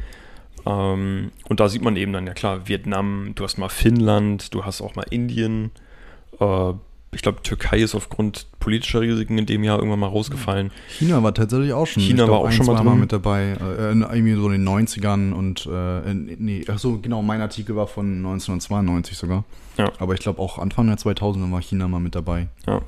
[0.66, 4.66] Ähm, und da sieht man eben dann, ja klar, Vietnam, du hast mal Finnland, du
[4.66, 5.72] hast auch mal Indien,
[6.40, 6.74] äh,
[7.12, 10.72] ich glaube, Türkei ist aufgrund politischer Risiken in dem Jahr irgendwann mal rausgefallen.
[10.90, 12.04] China war tatsächlich auch schon.
[12.04, 13.00] China glaub, war auch schon mal, drin.
[13.00, 17.40] mit dabei, äh, irgendwie so in den 90ern und äh, nee, ach so, genau, mein
[17.40, 19.46] Artikel war von 1992 sogar.
[19.78, 19.92] Ja.
[20.00, 22.48] Aber ich glaube auch Anfang der 2000er war China mal mit dabei.
[22.66, 22.82] Ja.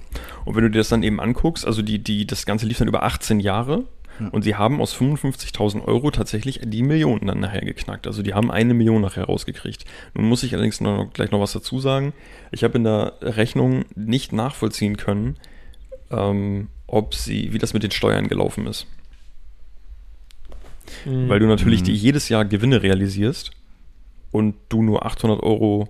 [0.43, 2.88] Und wenn du dir das dann eben anguckst, also die, die, das Ganze lief dann
[2.88, 3.86] über 18 Jahre
[4.32, 8.08] und sie haben aus 55.000 Euro tatsächlich die Millionen dann nachher geknackt.
[8.08, 9.86] Also die haben eine Million nachher rausgekriegt.
[10.13, 12.13] Nun muss ich allerdings noch, gleich noch was dazu sagen.
[12.51, 15.38] Ich habe in der Rechnung nicht nachvollziehen können,
[16.12, 18.88] ähm, ob sie, wie das mit den Steuern gelaufen ist.
[21.05, 21.29] Mhm.
[21.29, 21.86] Weil du natürlich mhm.
[21.86, 23.51] die jedes Jahr Gewinne realisierst
[24.32, 25.89] und du nur 800 Euro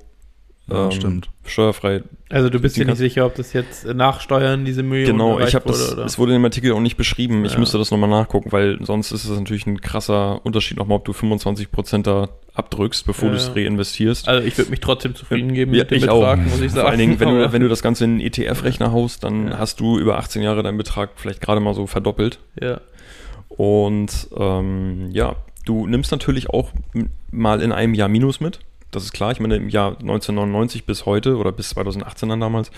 [0.72, 1.30] ja, ähm, stimmt.
[1.46, 2.04] Steuerfrei.
[2.30, 5.56] Also du bist dir nicht sicher, ob das jetzt nach Steuern diese Millionen Genau, ich
[5.56, 6.06] habe das, oder?
[6.06, 7.44] es wurde in dem Artikel auch nicht beschrieben.
[7.46, 7.60] Ich ja.
[7.60, 11.12] müsste das nochmal nachgucken, weil sonst ist es natürlich ein krasser Unterschied nochmal, ob du
[11.12, 14.28] 25% da abdrückst, bevor ja, du es reinvestierst.
[14.28, 16.44] Also ich würde mich trotzdem zufrieden geben ja, mit dem ich Betrag, auch.
[16.44, 16.82] muss ich sagen.
[16.82, 19.80] Vor allen Dingen, wenn du, wenn du das Ganze in einen ETF-Rechner haust, dann hast
[19.80, 22.40] du über 18 Jahre deinen Betrag vielleicht gerade mal so verdoppelt.
[22.62, 22.82] Ja.
[23.48, 26.72] Und ähm, ja, du nimmst natürlich auch
[27.32, 28.60] mal in einem Jahr Minus mit
[28.92, 29.32] das ist klar.
[29.32, 32.72] Ich meine, im Jahr 1999 bis heute oder bis 2018 dann damals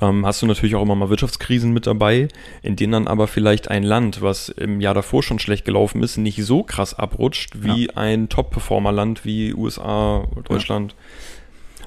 [0.00, 2.28] ähm, hast du natürlich auch immer mal Wirtschaftskrisen mit dabei,
[2.62, 6.16] in denen dann aber vielleicht ein Land, was im Jahr davor schon schlecht gelaufen ist,
[6.16, 7.96] nicht so krass abrutscht wie ja.
[7.96, 10.92] ein Top-Performer-Land wie USA, Deutschland.
[10.92, 10.98] Ja.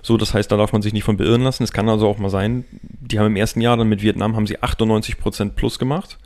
[0.04, 1.64] So, das heißt, da darf man sich nicht von beirren lassen.
[1.64, 4.46] Es kann also auch mal sein, die haben im ersten Jahr dann mit Vietnam haben
[4.46, 6.20] sie 98% plus gemacht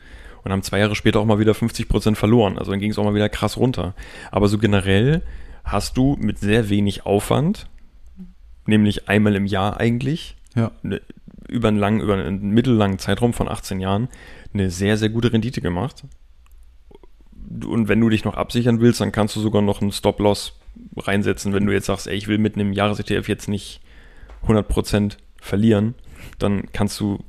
[0.43, 2.57] und haben zwei Jahre später auch mal wieder 50% verloren.
[2.57, 3.93] Also dann ging es auch mal wieder krass runter.
[4.31, 5.21] Aber so generell
[5.71, 7.67] hast du mit sehr wenig Aufwand,
[8.65, 10.71] nämlich einmal im Jahr eigentlich, ja.
[10.81, 11.01] Ne,
[11.47, 14.07] über einen langen, über einen mittellangen Zeitraum von 18 Jahren
[14.53, 16.03] eine sehr, sehr gute Rendite gemacht.
[17.65, 20.59] Und wenn du dich noch absichern willst, dann kannst du sogar noch einen Stop-Loss
[20.97, 21.53] reinsetzen.
[21.53, 23.81] Wenn du jetzt sagst, ey, ich will mit einem Jahres-ETF jetzt nicht
[24.45, 25.95] 100% verlieren,
[26.37, 27.23] dann kannst du,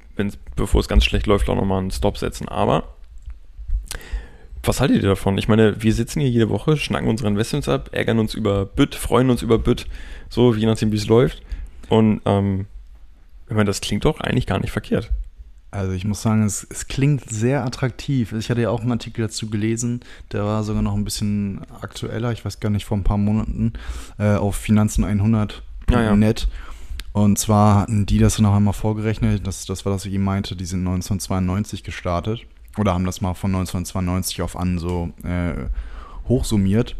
[0.56, 2.48] bevor es ganz schlecht läuft, auch nochmal einen Stop setzen.
[2.48, 2.96] Aber
[4.62, 5.38] was haltet ihr davon?
[5.38, 8.94] Ich meine, wir sitzen hier jede Woche, schnacken unsere Investments ab, ärgern uns über Bütt,
[8.94, 9.86] freuen uns über Bütt,
[10.28, 11.42] so je nachdem, wie es läuft.
[11.88, 12.66] Und ähm,
[13.48, 15.10] ich meine, das klingt doch eigentlich gar nicht verkehrt.
[15.72, 18.32] Also ich muss sagen, es, es, klingt sehr attraktiv.
[18.32, 20.00] Ich hatte ja auch einen Artikel dazu gelesen,
[20.32, 23.74] der war sogar noch ein bisschen aktueller, ich weiß gar nicht, vor ein paar Monaten,
[24.18, 25.62] äh, auf finanzen100.net.
[25.90, 26.34] Ja, ja.
[27.12, 30.56] Und zwar hatten die das noch einmal vorgerechnet, das, das war das, was ich meinte,
[30.56, 32.46] die sind 1992 gestartet
[32.80, 35.66] oder haben das mal von 1992 auf an so äh,
[36.28, 36.96] hochsummiert.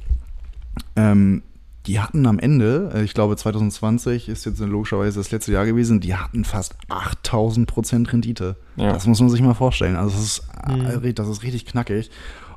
[0.97, 1.43] Ähm,
[1.87, 6.01] die hatten am Ende, äh, ich glaube 2020 ist jetzt logischerweise das letzte Jahr gewesen,
[6.01, 8.57] die hatten fast 8000 Prozent Rendite.
[8.77, 8.93] Ja.
[8.93, 9.97] Das muss man sich mal vorstellen.
[9.97, 11.15] Also das ist, mhm.
[11.15, 12.11] das ist richtig knackig.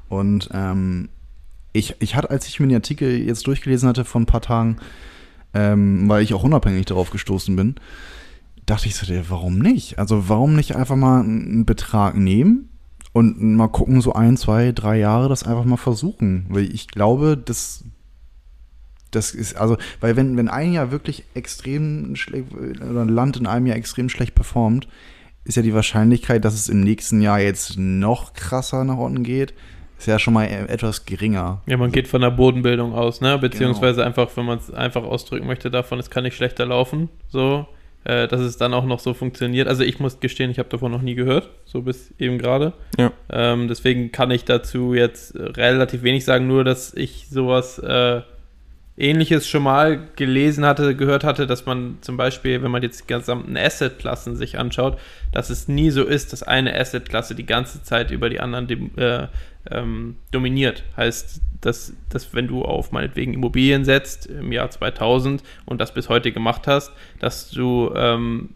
[0.10, 1.10] Und ähm,
[1.72, 4.78] ich, ich hatte, als ich mir den Artikel jetzt durchgelesen hatte vor ein paar Tagen,
[5.54, 7.76] ähm, weil ich auch unabhängig darauf gestoßen bin,
[8.66, 10.00] dachte ich so, warum nicht?
[10.00, 12.70] Also warum nicht einfach mal einen Betrag nehmen
[13.14, 16.48] und mal gucken, so ein, zwei, drei Jahre das einfach mal versuchen.
[16.50, 17.86] Weil ich glaube, das,
[19.12, 23.46] das ist, also, weil wenn, wenn ein Jahr wirklich extrem schlecht, oder ein Land in
[23.46, 24.88] einem Jahr extrem schlecht performt,
[25.46, 29.54] ist ja die Wahrscheinlichkeit, dass es im nächsten Jahr jetzt noch krasser nach unten geht,
[30.00, 31.62] ist ja schon mal e-, etwas geringer.
[31.68, 33.38] Ja, man geht von der Bodenbildung aus, ne?
[33.38, 34.08] Beziehungsweise genau.
[34.08, 37.68] einfach, wenn man es einfach ausdrücken möchte, davon, es kann nicht schlechter laufen, so,
[38.04, 39.68] äh, dass es dann auch noch so funktioniert.
[39.68, 42.74] Also ich muss gestehen, ich habe davon noch nie gehört, so bis eben gerade.
[42.98, 43.12] Ja.
[43.32, 48.22] Ähm, deswegen kann ich dazu jetzt relativ wenig sagen, nur dass ich sowas äh,
[48.96, 53.08] Ähnliches schon mal gelesen hatte, gehört hatte, dass man zum Beispiel, wenn man jetzt die
[53.08, 55.00] gesamten Asset-Klassen sich anschaut,
[55.32, 59.28] dass es nie so ist, dass eine Asset-Klasse die ganze Zeit über die anderen äh,
[59.72, 60.84] ähm, dominiert.
[60.96, 66.10] Heißt, dass, dass wenn du auf meinetwegen Immobilien setzt im Jahr 2000 und das bis
[66.10, 68.50] heute gemacht hast, dass du ähm,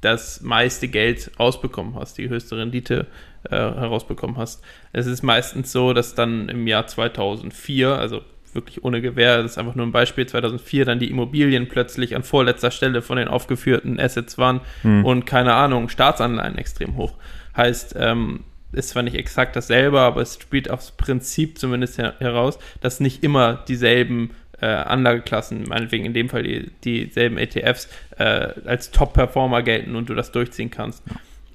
[0.00, 3.06] das meiste Geld rausbekommen hast, die höchste Rendite
[3.44, 4.62] äh, herausbekommen hast.
[4.92, 8.22] Es ist meistens so, dass dann im Jahr 2004, also
[8.54, 12.22] wirklich ohne Gewähr, das ist einfach nur ein Beispiel, 2004 dann die Immobilien plötzlich an
[12.22, 15.04] vorletzter Stelle von den aufgeführten Assets waren hm.
[15.04, 17.12] und keine Ahnung, Staatsanleihen extrem hoch.
[17.56, 22.58] Heißt, ähm, ist zwar nicht exakt dasselbe, aber es spielt aufs Prinzip zumindest her heraus,
[22.80, 27.88] dass nicht immer dieselben äh, Anlageklassen, meinetwegen in dem Fall die, dieselben ETFs,
[28.18, 31.02] äh, als Top-Performer gelten und du das durchziehen kannst.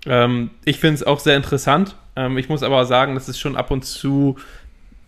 [0.05, 1.95] Ähm, ich finde es auch sehr interessant.
[2.15, 4.37] Ähm, ich muss aber sagen, dass es schon ab und zu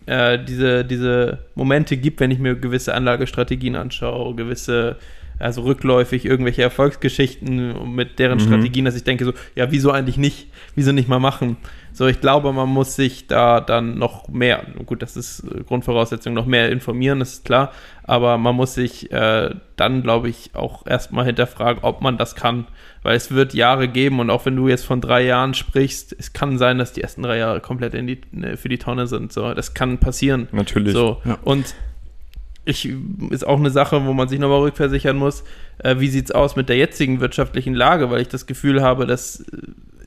[0.06, 4.96] äh, diese, diese Momente gibt, wenn ich mir gewisse Anlagestrategien anschaue, gewisse,
[5.40, 8.42] also rückläufig irgendwelche Erfolgsgeschichten mit deren mhm.
[8.42, 11.56] Strategien, dass ich denke so, ja, wieso eigentlich nicht, wieso nicht mal machen?
[11.92, 16.46] So, ich glaube, man muss sich da dann noch mehr, gut, das ist Grundvoraussetzung, noch
[16.46, 17.72] mehr informieren, das ist klar,
[18.04, 22.66] aber man muss sich äh, dann, glaube ich, auch erstmal hinterfragen, ob man das kann,
[23.02, 26.32] weil es wird Jahre geben und auch wenn du jetzt von drei Jahren sprichst, es
[26.32, 29.32] kann sein, dass die ersten drei Jahre komplett in die, ne, für die Tonne sind,
[29.32, 30.48] so, das kann passieren.
[30.52, 30.92] Natürlich.
[30.92, 31.38] So, ja.
[31.42, 31.74] und
[32.70, 32.92] ich,
[33.30, 35.44] ist auch eine Sache, wo man sich nochmal rückversichern muss,
[35.78, 39.06] äh, wie sieht es aus mit der jetzigen wirtschaftlichen Lage, weil ich das Gefühl habe,
[39.06, 39.44] dass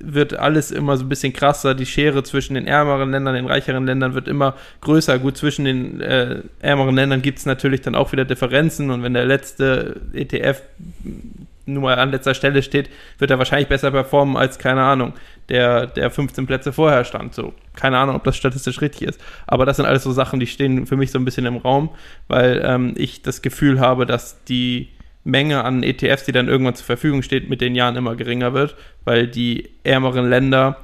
[0.04, 1.76] wird alles immer so ein bisschen krasser.
[1.76, 5.18] Die Schere zwischen den ärmeren Ländern, den reicheren Ländern wird immer größer.
[5.20, 8.92] Gut, zwischen den äh, ärmeren Ländern gibt es natürlich dann auch wieder Differenzen.
[8.92, 10.62] Und wenn der letzte ETF
[11.66, 15.14] nur mal an letzter Stelle steht, wird er wahrscheinlich besser performen als, keine Ahnung,
[15.50, 17.34] der, der 15 Plätze vorher stand.
[17.34, 19.22] So, keine Ahnung, ob das statistisch richtig ist.
[19.48, 21.90] Aber das sind alles so Sachen, die stehen für mich so ein bisschen im Raum,
[22.28, 24.90] weil ähm, ich das Gefühl habe, dass die
[25.24, 28.76] Menge an ETFs, die dann irgendwann zur Verfügung steht, mit den Jahren immer geringer wird,
[29.06, 30.78] weil die ärmeren Länder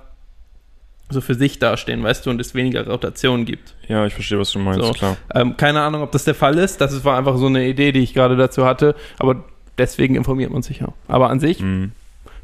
[1.09, 3.75] so für sich dastehen, weißt du, und es weniger Rotation gibt.
[3.87, 4.91] Ja, ich verstehe, was du meinst, so.
[4.91, 5.17] klar.
[5.33, 6.79] Ähm, keine Ahnung, ob das der Fall ist.
[6.81, 8.95] Das war einfach so eine Idee, die ich gerade dazu hatte.
[9.17, 9.43] Aber
[9.79, 10.89] deswegen informiert man sich ja.
[11.07, 11.91] Aber an sich, mhm.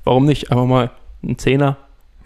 [0.03, 0.51] warum nicht?
[0.51, 1.77] Einfach mal einen Zehner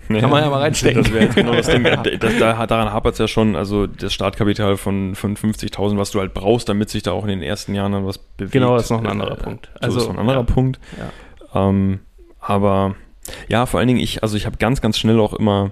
[0.10, 1.04] kann ja, man ja mal reinstecken.
[1.04, 1.84] Das wäre jetzt genau das Ding.
[2.20, 3.56] Das, da, daran hapert es ja schon.
[3.56, 7.30] Also das Startkapital von, von 50.000, was du halt brauchst, damit sich da auch in
[7.30, 8.54] den ersten Jahren dann was bewegt.
[8.54, 9.70] Genau, das ist noch ein anderer äh, Punkt.
[9.80, 10.44] Also, so ist noch ein anderer ja.
[10.44, 10.80] Punkt.
[11.54, 11.70] Ja.
[11.70, 12.00] Ähm,
[12.40, 12.96] aber
[13.48, 15.72] ja, vor allen Dingen, ich, also ich habe ganz, ganz schnell auch immer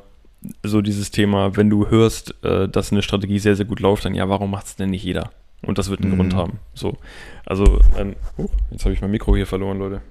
[0.61, 4.13] so dieses Thema, wenn du hörst, äh, dass eine Strategie sehr, sehr gut läuft, dann
[4.13, 5.31] ja, warum macht es denn nicht jeder?
[5.63, 6.17] Und das wird einen mhm.
[6.17, 6.59] Grund haben.
[6.73, 6.97] So.
[7.45, 10.01] Also, ähm, oh, jetzt habe ich mein Mikro hier verloren, Leute.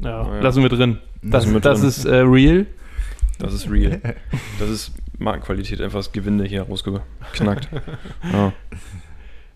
[0.00, 0.40] Ja, naja.
[0.40, 0.98] lassen wir drin.
[1.22, 1.88] Das, das drin.
[1.88, 2.66] ist äh, real.
[3.38, 4.00] Das ist real.
[4.58, 7.68] Das ist Markenqualität, einfach das Gewinde hier rausgeknackt.
[8.32, 8.52] ja.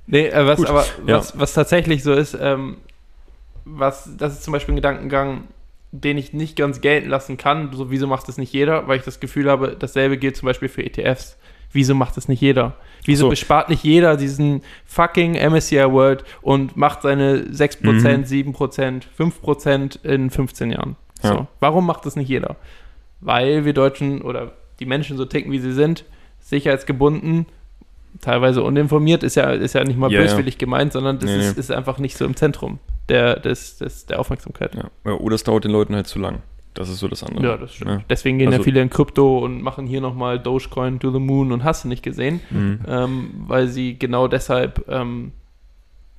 [0.06, 1.18] Nee, äh, was, aber ja.
[1.18, 2.78] was, was tatsächlich so ist, ähm,
[3.64, 5.44] was, das ist zum Beispiel ein Gedankengang,
[5.92, 7.72] den ich nicht ganz gelten lassen kann.
[7.72, 8.88] So, wieso macht das nicht jeder?
[8.88, 11.36] Weil ich das Gefühl habe, dasselbe gilt zum Beispiel für ETFs.
[11.72, 12.74] Wieso macht das nicht jeder?
[13.04, 13.30] Wieso So.
[13.30, 18.24] bespart nicht jeder diesen fucking MSCI World und macht seine 6%, Mhm.
[18.24, 20.96] 7%, 5% in 15 Jahren?
[21.22, 21.28] So.
[21.28, 21.46] Ja.
[21.60, 22.56] Warum macht das nicht jeder?
[23.20, 26.04] Weil wir Deutschen oder die Menschen so ticken, wie sie sind,
[26.40, 27.46] sicherheitsgebunden,
[28.20, 30.20] teilweise uninformiert, ist ja, ist ja nicht mal ja.
[30.20, 31.60] böswillig gemeint, sondern das Nee, ist, nee.
[31.60, 32.78] ist einfach nicht so im Zentrum
[33.08, 34.74] der, des, des, der Aufmerksamkeit.
[34.74, 36.40] Ja, Oder es dauert den Leuten halt zu lang.
[36.74, 37.44] Das ist so das andere.
[37.46, 37.90] Ja, das stimmt.
[37.90, 38.00] Ja.
[38.08, 41.50] Deswegen gehen ja Also- viele in Krypto und machen hier nochmal Dogecoin to the Moon
[41.52, 42.80] und hast du nicht gesehen, Mhm.
[42.86, 45.32] ähm, weil sie genau deshalb ähm,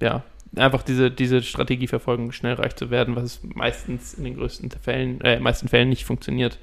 [0.02, 0.24] ja,
[0.56, 5.22] einfach diese, diese Strategie verfolgen, schnell reich zu werden, was meistens in den größten Fällen,
[5.22, 6.58] äh, meisten Fällen nicht funktioniert.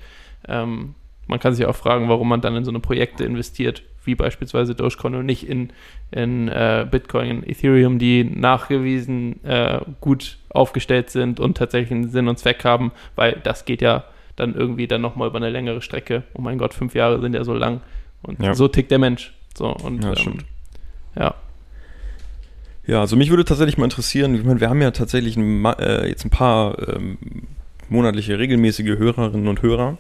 [0.48, 0.94] Ähm,
[1.28, 4.74] man kann sich auch fragen, warum man dann in so eine Projekte investiert, wie beispielsweise
[4.74, 5.70] Dogecoin und nicht in,
[6.10, 12.38] in äh, Bitcoin, Ethereum, die nachgewiesen äh, gut aufgestellt sind und tatsächlich einen Sinn und
[12.38, 14.04] Zweck haben, weil das geht ja
[14.36, 16.22] dann irgendwie dann nochmal über eine längere Strecke.
[16.34, 17.80] Oh mein Gott, fünf Jahre sind ja so lang.
[18.22, 18.54] Und Ja.
[18.54, 19.32] so tickt der Mensch.
[19.56, 20.38] So, und Ja, ähm,
[21.18, 21.34] ja.
[22.86, 26.06] Ja, also mich würde tatsächlich mal interessieren, ich meine, wir haben ja tatsächlich ein, äh,
[26.06, 27.18] jetzt ein paar ähm,
[27.88, 29.98] monatliche regelmäßige Hörerinnen und Hörer.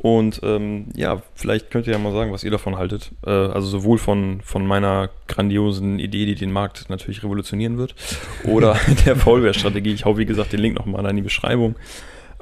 [0.00, 3.10] Und ähm, ja, vielleicht könnt ihr ja mal sagen, was ihr davon haltet.
[3.26, 7.96] Äh, also sowohl von, von meiner grandiosen Idee, die den Markt natürlich revolutionieren wird,
[8.44, 9.92] oder der Faulware-Strategie.
[9.92, 11.74] Ich hau, wie gesagt, den Link nochmal in die Beschreibung.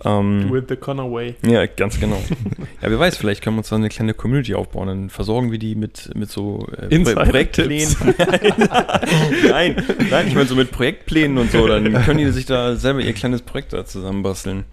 [0.04, 1.36] Ähm, With the Connor way.
[1.46, 2.16] ja, ganz genau.
[2.82, 4.88] ja, wer weiß, vielleicht können wir uns da eine kleine Community aufbauen.
[4.88, 6.98] Dann versorgen wir die mit, mit so äh.
[6.98, 7.96] Projektplänen.
[9.48, 11.66] nein, nein, ich meine so mit Projektplänen und so.
[11.66, 14.64] Dann können die sich da selber ihr kleines Projekt da zusammenbasteln.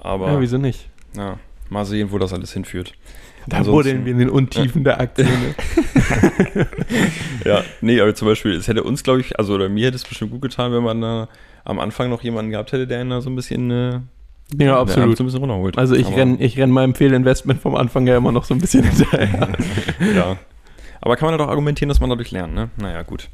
[0.00, 0.88] Aber Ja, wieso nicht?
[1.16, 1.38] ja,
[1.70, 2.94] mal sehen, wo das alles hinführt.
[3.46, 5.28] Da Ansonsten- buddeln wir in den Untiefen der Aktien.
[5.28, 6.66] ne?
[7.44, 10.04] Ja, nee, aber zum Beispiel, es hätte uns, glaube ich, also oder mir hätte es
[10.04, 11.28] bestimmt gut getan, wenn man da
[11.64, 14.00] am Anfang noch jemanden gehabt hätte, der ihn da so ein bisschen, äh,
[14.58, 15.16] ja, absolut.
[15.16, 15.76] so ein bisschen runterholt.
[15.78, 18.84] Also ich renne ich renn meinem Fehlinvestment vom Anfang ja immer noch so ein bisschen
[18.84, 19.48] hinterher.
[20.14, 20.36] Ja.
[21.00, 22.70] Aber kann man doch argumentieren, dass man dadurch lernt, ne?
[22.78, 23.28] Naja, gut.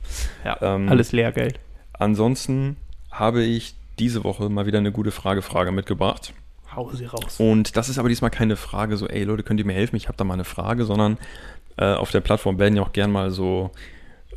[0.45, 1.61] ja, Ähm, alles Lehrgeld.
[1.93, 2.77] Ansonsten
[3.13, 6.33] habe ich diese Woche mal wieder eine gute Frage-Frage mitgebracht.
[6.75, 7.37] Hau sie raus.
[7.39, 9.97] Und das ist aber diesmal keine Frage so, ey Leute, könnt ihr mir helfen?
[9.97, 11.19] Ich habe da mal eine Frage, sondern
[11.77, 13.71] äh, auf der Plattform werden ja auch gern mal so,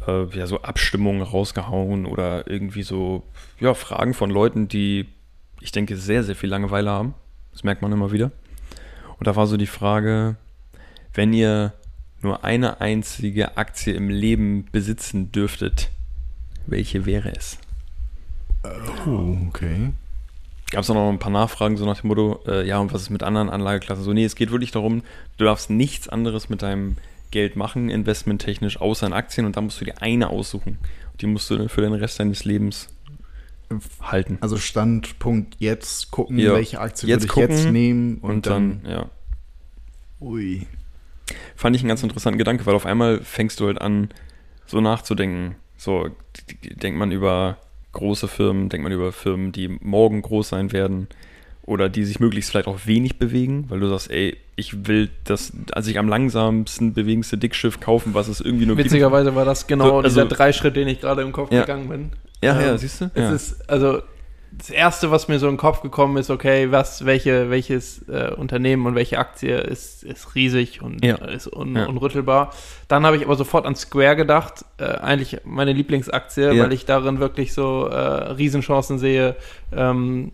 [0.08, 3.24] äh, ja, so Abstimmungen rausgehauen oder irgendwie so,
[3.60, 5.08] ja, Fragen von Leuten, die,
[5.60, 7.14] ich denke, sehr, sehr viel Langeweile haben.
[7.52, 8.32] Das merkt man immer wieder.
[9.20, 10.36] Und da war so die Frage,
[11.14, 11.74] wenn ihr
[12.22, 15.92] nur eine einzige Aktie im Leben besitzen dürftet,
[16.66, 17.58] welche wäre es?
[19.06, 19.92] Oh, okay.
[20.74, 23.12] Gab es noch ein paar Nachfragen, so nach dem Motto, äh, ja, und was ist
[23.12, 24.04] mit anderen Anlageklassen?
[24.04, 25.04] So, nee, es geht wirklich darum,
[25.38, 26.98] du darfst nichts anderes mit deinem
[27.30, 30.80] Geld machen, investmenttechnisch, außer in Aktien und da musst du dir eine aussuchen.
[31.22, 32.90] Die musst du für den Rest deines Lebens
[34.02, 34.40] halten.
[34.42, 36.54] Also Standpunkt jetzt gucken, Ja.
[36.56, 39.10] welche Aktie Jetzt würde ich gucken jetzt nehmen und, Und, dann, dann, ja,
[40.22, 40.66] ui.
[41.56, 44.10] fand ich einen ganz interessanten Gedanke, weil auf einmal fängst du halt an,
[44.66, 45.56] so nachzudenken.
[45.78, 46.10] So,
[46.64, 47.58] denkt man über
[47.94, 51.08] große Firmen, denkt man über Firmen, die morgen groß sein werden
[51.66, 55.54] oder die sich möglichst vielleicht auch wenig bewegen, weil du sagst, ey, ich will das,
[55.72, 59.86] also ich am langsamsten bewegendste Dickschiff kaufen, was es irgendwie nur Witzigerweise war das genau
[59.88, 61.62] So, also- dieser Dreischritt, den ich gerade im Kopf Ja.
[61.62, 62.02] gegangen bin.
[62.12, 62.18] gibt.
[62.44, 63.06] Ja, ja, Ähm, siehst du?
[63.14, 63.32] Es Ja.
[63.32, 64.02] ist, also,
[64.58, 68.34] das erste, was mir so in den Kopf gekommen ist, okay, was, welche, welches äh,
[68.36, 71.16] Unternehmen und welche Aktie ist, ist riesig und Ja.
[71.16, 71.86] ist un, Ja.
[71.86, 72.52] unrüttelbar.
[72.88, 76.64] Dann habe ich aber sofort an Square gedacht, äh, eigentlich meine Lieblingsaktie, Ja.
[76.64, 77.96] weil ich darin wirklich so äh,
[78.34, 79.36] Riesenchancen sehe.
[79.72, 80.32] Ähm,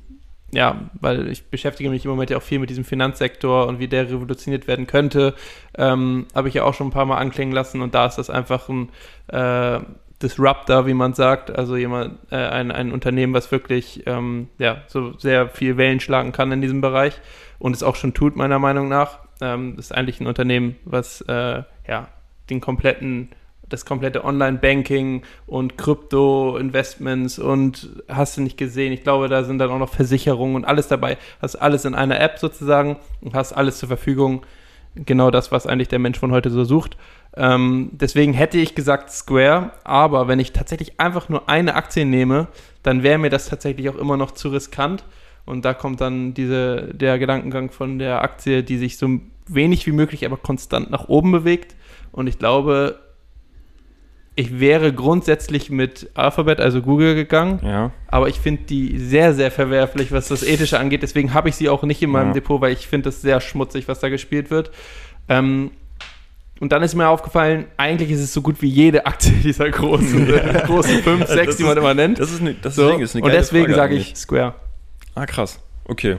[0.51, 3.87] ja, weil ich beschäftige mich im Moment ja auch viel mit diesem Finanzsektor und wie
[3.87, 5.35] der revolutioniert werden könnte.
[5.77, 8.29] Ähm, Habe ich ja auch schon ein paar Mal anklingen lassen und da ist das
[8.31, 8.89] einfach ein
[9.27, 9.79] äh,
[10.21, 15.17] Disruptor, wie man sagt, also jemand, äh, ein, ein Unternehmen, was wirklich ähm, ja, so
[15.17, 17.19] sehr viel Wellen schlagen kann in diesem Bereich
[17.57, 19.19] und es auch schon tut, meiner Meinung nach.
[19.39, 22.07] Ähm, das ist eigentlich ein Unternehmen, was äh, ja,
[22.49, 23.29] den kompletten
[23.69, 28.91] das komplette Online-Banking und Krypto-Investments und hast du nicht gesehen.
[28.91, 31.17] Ich glaube, da sind dann auch noch Versicherungen und alles dabei.
[31.41, 34.43] Hast alles in einer App sozusagen und hast alles zur Verfügung.
[34.95, 36.97] Genau das, was eigentlich der Mensch von heute so sucht.
[37.35, 42.47] Ähm, deswegen hätte ich gesagt Square, aber wenn ich tatsächlich einfach nur eine Aktie nehme,
[42.83, 45.05] dann wäre mir das tatsächlich auch immer noch zu riskant.
[45.45, 49.91] Und da kommt dann diese, der Gedankengang von der Aktie, die sich so wenig wie
[49.91, 51.75] möglich, aber konstant nach oben bewegt.
[52.11, 52.99] Und ich glaube,
[54.39, 57.59] ich wäre grundsätzlich mit Alphabet, also Google, gegangen.
[57.63, 57.91] ja.
[58.07, 61.03] Aber ich finde die sehr, sehr verwerflich, was das Ethische angeht.
[61.03, 62.33] Deswegen habe ich sie auch nicht in meinem Ja.
[62.35, 64.71] Depot, weil ich finde das sehr schmutzig, was da gespielt wird.
[65.27, 65.71] Ähm,
[66.61, 70.29] und dann ist mir aufgefallen, eigentlich ist es so gut wie jede Aktie dieser großen,
[70.33, 72.19] äh, großen 5, 6, Das die man ist- immer nennt.
[72.19, 74.55] Das ist, eine, das So, Ding ist eine und deswegen sage ich Square.
[75.15, 75.59] Ah, krass.
[75.85, 76.17] Okay.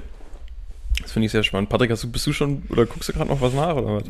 [1.02, 1.70] Das finde ich sehr spannend.
[1.70, 4.02] Patrick, hast du, bist du schon oder guckst du gerade noch was nach oder was?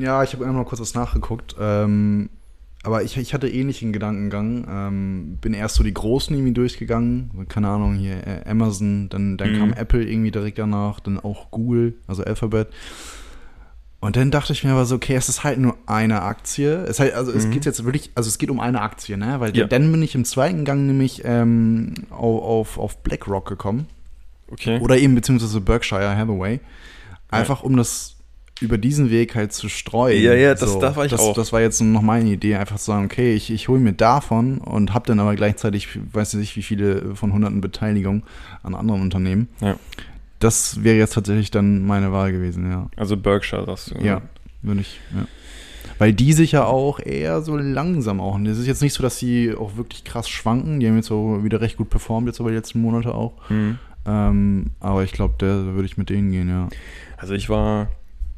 [0.00, 1.56] Ja, ich habe einmal kurz was nachgeguckt.
[1.60, 2.30] Ähm,
[2.82, 4.66] aber ich, ich hatte ähnlichen Gedankengang.
[4.68, 7.46] Ähm, bin erst so die Großen irgendwie durchgegangen.
[7.48, 9.56] Keine Ahnung, hier äh, Amazon, dann, dann Mhm.
[9.58, 12.68] kam Apple irgendwie direkt danach, dann auch Google, also Alphabet.
[14.02, 16.72] Und dann dachte ich mir aber so, okay, es ist halt nur eine Aktie.
[16.84, 17.50] Es halt, also es Mhm.
[17.50, 19.40] geht jetzt wirklich, also es geht um eine Aktie, ne?
[19.40, 19.66] Weil Ja.
[19.66, 23.88] dann bin ich im zweiten Gang nämlich ähm, auf, auf, auf BlackRock gekommen.
[24.50, 24.78] Okay.
[24.80, 26.60] Oder eben beziehungsweise Berkshire Hathaway.
[27.30, 28.16] Einfach um das
[28.60, 30.22] über diesen Weg halt zu streuen.
[30.22, 31.34] Ja, ja, das- da war ich das, auch.
[31.34, 34.58] Das war jetzt noch meine Idee, einfach zu sagen, okay, ich, ich hole mir davon
[34.58, 38.22] und habe dann aber gleichzeitig, weiß ich nicht, wie viele von hunderten Beteiligungen
[38.62, 39.48] an anderen Unternehmen.
[39.60, 39.76] Ja.
[40.38, 42.88] Das wäre jetzt tatsächlich dann meine Wahl gewesen, ja.
[42.96, 44.04] Also Berkshire, sagst du.
[44.04, 44.22] Ja,
[44.62, 45.26] würde ich, ja.
[45.98, 48.38] Weil die sich ja auch eher so langsam auch.
[48.40, 50.80] Es ist jetzt nicht so, dass sie auch wirklich krass schwanken.
[50.80, 53.34] Die haben jetzt so wieder recht gut performt, jetzt über die letzten Monate auch.
[53.50, 53.78] Mhm.
[54.06, 56.68] Ähm, aber ich glaube, da würde ich mit denen gehen, ja.
[57.18, 57.88] Also ich war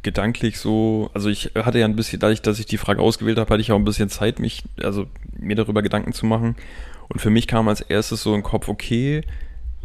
[0.02, 3.50] gedanklich so, also ich hatte ja ein bisschen, dadurch, dass ich die Frage ausgewählt habe,
[3.50, 5.06] hatte ich auch ein bisschen Zeit, mich, also
[5.38, 6.56] mir darüber Gedanken zu machen.
[7.08, 9.22] Und für mich kam als erstes so im Kopf, okay,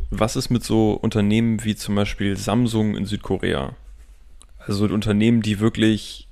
[0.10, 3.74] was ist mit so Unternehmen wie zum Beispiel Samsung in Südkorea?
[4.60, 6.28] Also Unternehmen, die wirklich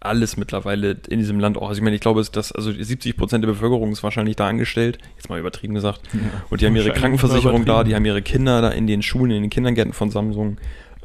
[0.00, 3.16] alles mittlerweile in diesem Land auch, also ich meine, ich glaube, ist das, also 70
[3.16, 6.02] Prozent der Bevölkerung ist wahrscheinlich da angestellt, jetzt mal übertrieben gesagt.
[6.50, 9.42] Und die haben ihre Krankenversicherung da, die haben ihre Kinder da in den Schulen, in
[9.42, 10.58] den Kindergärten von Samsung.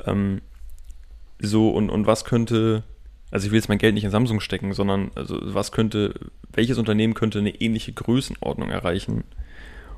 [0.06, 0.42] Ähm,
[1.40, 2.84] so, und, und was könnte,
[3.32, 6.14] also ich will jetzt mein Geld nicht in Samsung stecken, sondern also was könnte,
[6.54, 9.24] welches Unternehmen könnte eine ähnliche Größenordnung erreichen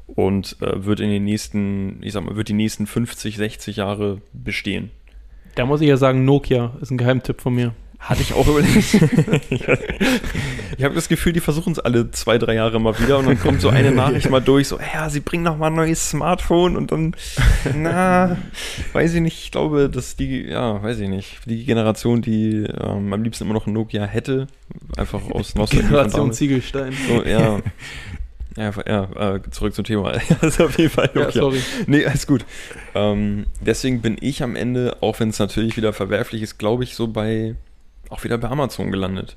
[0.07, 4.21] und äh, wird in den nächsten, ich sag mal, wird die nächsten 50, 60 Jahre
[4.33, 4.91] bestehen?
[5.55, 7.73] Da muss ich ja sagen, Nokia ist ein Geheimtipp von mir.
[8.01, 8.95] Hatte ich auch überlegt.
[10.77, 13.39] ich habe das Gefühl, die versuchen es alle zwei, drei Jahre mal wieder und dann
[13.39, 16.75] kommt so eine Nachricht mal durch, so, ja, sie bringen noch mal ein neues Smartphone
[16.75, 17.15] und dann,
[17.77, 18.37] na,
[18.93, 23.13] weiß ich nicht, ich glaube, dass die, ja, weiß ich nicht, die Generation, die ähm,
[23.13, 24.47] am liebsten immer noch ein Nokia hätte,
[24.97, 26.33] einfach aus Nostalgie Generation.
[26.33, 26.93] Ziegelstein.
[27.07, 27.59] So, ja.
[28.57, 30.11] Ja, ja, äh, zurück zum Thema.
[30.41, 31.41] Das ist auf jeden Fall Ja, Nokia.
[31.41, 31.61] sorry.
[31.87, 32.43] Nee, alles gut.
[32.93, 36.95] Ähm, deswegen bin ich am Ende, auch wenn es natürlich wieder verwerflich ist, glaube ich,
[36.95, 37.55] so bei,
[38.11, 39.35] auch wieder bei Amazon gelandet.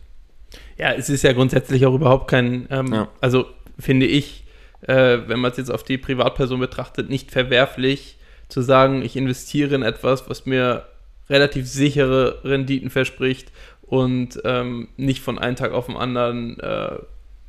[0.76, 3.08] Ja, es ist ja grundsätzlich auch überhaupt kein, ähm, Ja.
[3.20, 3.46] also
[3.78, 4.44] finde ich,
[4.82, 8.16] äh, wenn man es jetzt auf die Privatperson betrachtet, nicht verwerflich
[8.48, 10.86] zu sagen, ich investiere in etwas, was mir
[11.30, 13.50] relativ sichere Renditen verspricht
[13.82, 16.98] und ähm, nicht von einem Tag auf den anderen äh,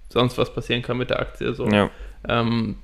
[0.09, 1.53] sonst was passieren kann mit der Aktie.
[1.53, 1.67] So.
[1.67, 1.89] Ja.
[2.27, 2.77] Ähm,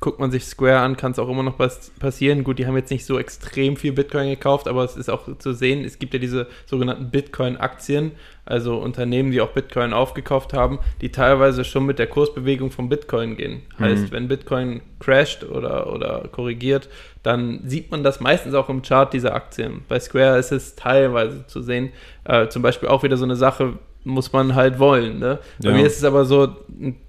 [0.00, 2.44] guckt man sich Square an, kann es auch immer noch was passieren.
[2.44, 5.52] Gut, die haben jetzt nicht so extrem viel Bitcoin gekauft, aber es ist auch zu
[5.52, 8.12] sehen, es gibt ja diese sogenannten Bitcoin-Aktien,
[8.44, 13.36] also Unternehmen, die auch Bitcoin aufgekauft haben, die teilweise schon mit der Kursbewegung von Bitcoin
[13.36, 13.62] gehen.
[13.78, 14.12] Heißt, Mhm.
[14.12, 16.88] wenn Bitcoin crasht oder, oder korrigiert,
[17.22, 19.82] dann sieht man das meistens auch im Chart dieser Aktien.
[19.88, 21.90] Bei Square ist es teilweise zu sehen.
[22.24, 25.18] Äh, zum Beispiel auch wieder so eine Sache, muss man halt wollen.
[25.18, 25.40] Ne?
[25.62, 25.74] Bei Ja.
[25.74, 26.54] mir ist es aber so,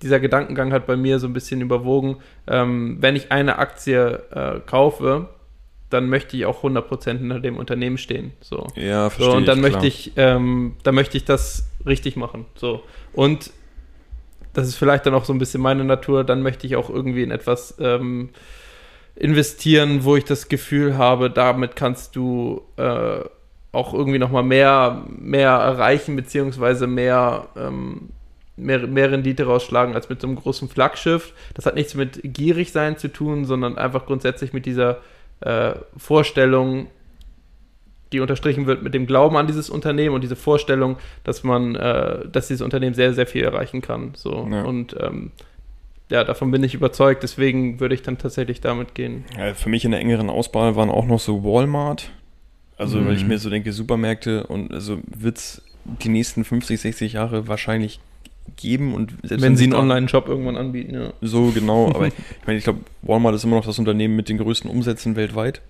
[0.01, 4.59] dieser Gedankengang hat bei mir so ein bisschen überwogen, ähm, wenn ich eine Aktie äh,
[4.65, 5.29] kaufe,
[5.89, 8.33] dann möchte ich auch 100% hinter dem Unternehmen stehen.
[8.41, 8.67] So.
[8.75, 12.45] Ja, So, verstehe und dann ich, möchte ich, ähm, dann möchte ich das richtig machen.
[12.55, 12.81] So.
[13.13, 13.51] Und
[14.53, 17.21] das ist vielleicht dann auch so ein bisschen meine Natur, dann möchte ich auch irgendwie
[17.21, 18.29] in etwas ähm,
[19.15, 23.19] investieren, wo ich das Gefühl habe, damit kannst du äh,
[23.77, 28.09] auch irgendwie nochmal mehr, mehr erreichen, beziehungsweise mehr, ähm,
[28.57, 31.33] mehr, mehr Rendite rausschlagen als mit so einem großen Flaggschiff.
[31.53, 34.97] Das hat nichts mit gierig sein zu tun, sondern einfach grundsätzlich mit dieser
[35.41, 36.87] äh, Vorstellung,
[38.11, 42.27] die unterstrichen wird mit dem Glauben an dieses Unternehmen und diese Vorstellung, dass man, äh,
[42.29, 44.13] dass dieses Unternehmen sehr, sehr viel erreichen kann.
[44.15, 44.47] So.
[44.49, 44.63] Ja.
[44.63, 45.31] Und ähm,
[46.09, 49.25] ja, davon bin ich überzeugt, deswegen würde ich dann tatsächlich damit gehen.
[49.37, 52.11] Ja, für mich in der engeren Auswahl waren auch noch so Walmart.
[52.77, 53.29] Also, weil ich Mhm.
[53.29, 55.61] mir so denke, Supermärkte und also wird es
[56.03, 57.99] die nächsten 50, 60 Jahre wahrscheinlich
[58.55, 61.13] geben und selbst Wenn sie einen Online-Shop irgendwann anbieten, ja.
[61.21, 61.89] So, genau.
[61.89, 62.13] Aber ich
[62.45, 65.61] meine, ich glaube, Walmart ist immer noch das Unternehmen mit den größten Umsätzen weltweit.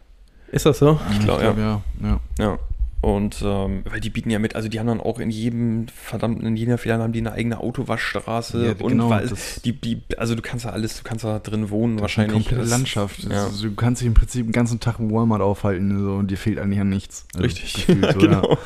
[0.52, 1.00] Ist das so?
[1.12, 1.82] Ich glaub, glaub, ja.
[2.04, 2.20] ja.
[2.40, 2.60] Ja.
[3.00, 6.46] Und ähm, weil die bieten ja mit, also die haben dann auch in jedem verdammten,
[6.48, 9.30] in jeder Filiale haben die eine eigene Autowaschstraße Ja, und genau, weil,
[9.64, 12.36] die, die, also du kannst da alles, du kannst da drin wohnen wahrscheinlich.
[12.36, 13.24] Eine komplette Das- Landschaft.
[13.24, 13.46] Ja.
[13.46, 16.38] Also, du kannst dich im Prinzip den ganzen Tag im Walmart aufhalten so, und dir
[16.38, 17.28] fehlt eigentlich an nichts.
[17.36, 18.58] Also, Richtig, gefühlt ja, so, genau.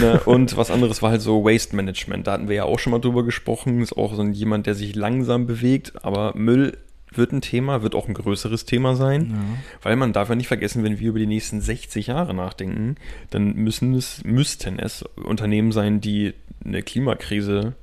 [0.00, 2.26] Ne, und was anderes war halt so Waste Management.
[2.26, 3.80] Da hatten wir ja auch schon mal drüber gesprochen.
[3.82, 5.92] Ist auch so jemand, der sich langsam bewegt.
[6.02, 6.78] Aber Müll
[7.18, 9.30] wird ein Thema, wird auch ein größeres Thema sein.
[9.30, 9.58] Ja.
[9.82, 12.96] Weil man darf ja nicht vergessen, wenn wir über die nächsten 60 Jahre nachdenken,
[13.30, 17.74] dann müssen es, müssten es Unternehmen sein, die eine Klimakrise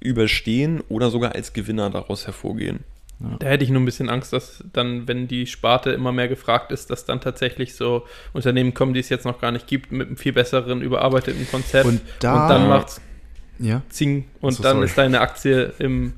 [0.00, 2.80] überstehen oder sogar als Gewinner daraus hervorgehen.
[3.38, 6.72] Da hätte ich nur ein bisschen Angst, dass dann, wenn die Sparte immer mehr gefragt
[6.72, 10.08] ist, dass dann tatsächlich so Unternehmen kommen, die es jetzt noch gar nicht gibt, mit
[10.08, 11.86] einem viel besseren, überarbeiteten Konzept.
[11.86, 13.00] Und da- und dann macht's
[13.60, 13.82] Ja.
[13.88, 14.86] Zing und Achso, dann sorry.
[14.86, 16.14] ist deine Aktie im,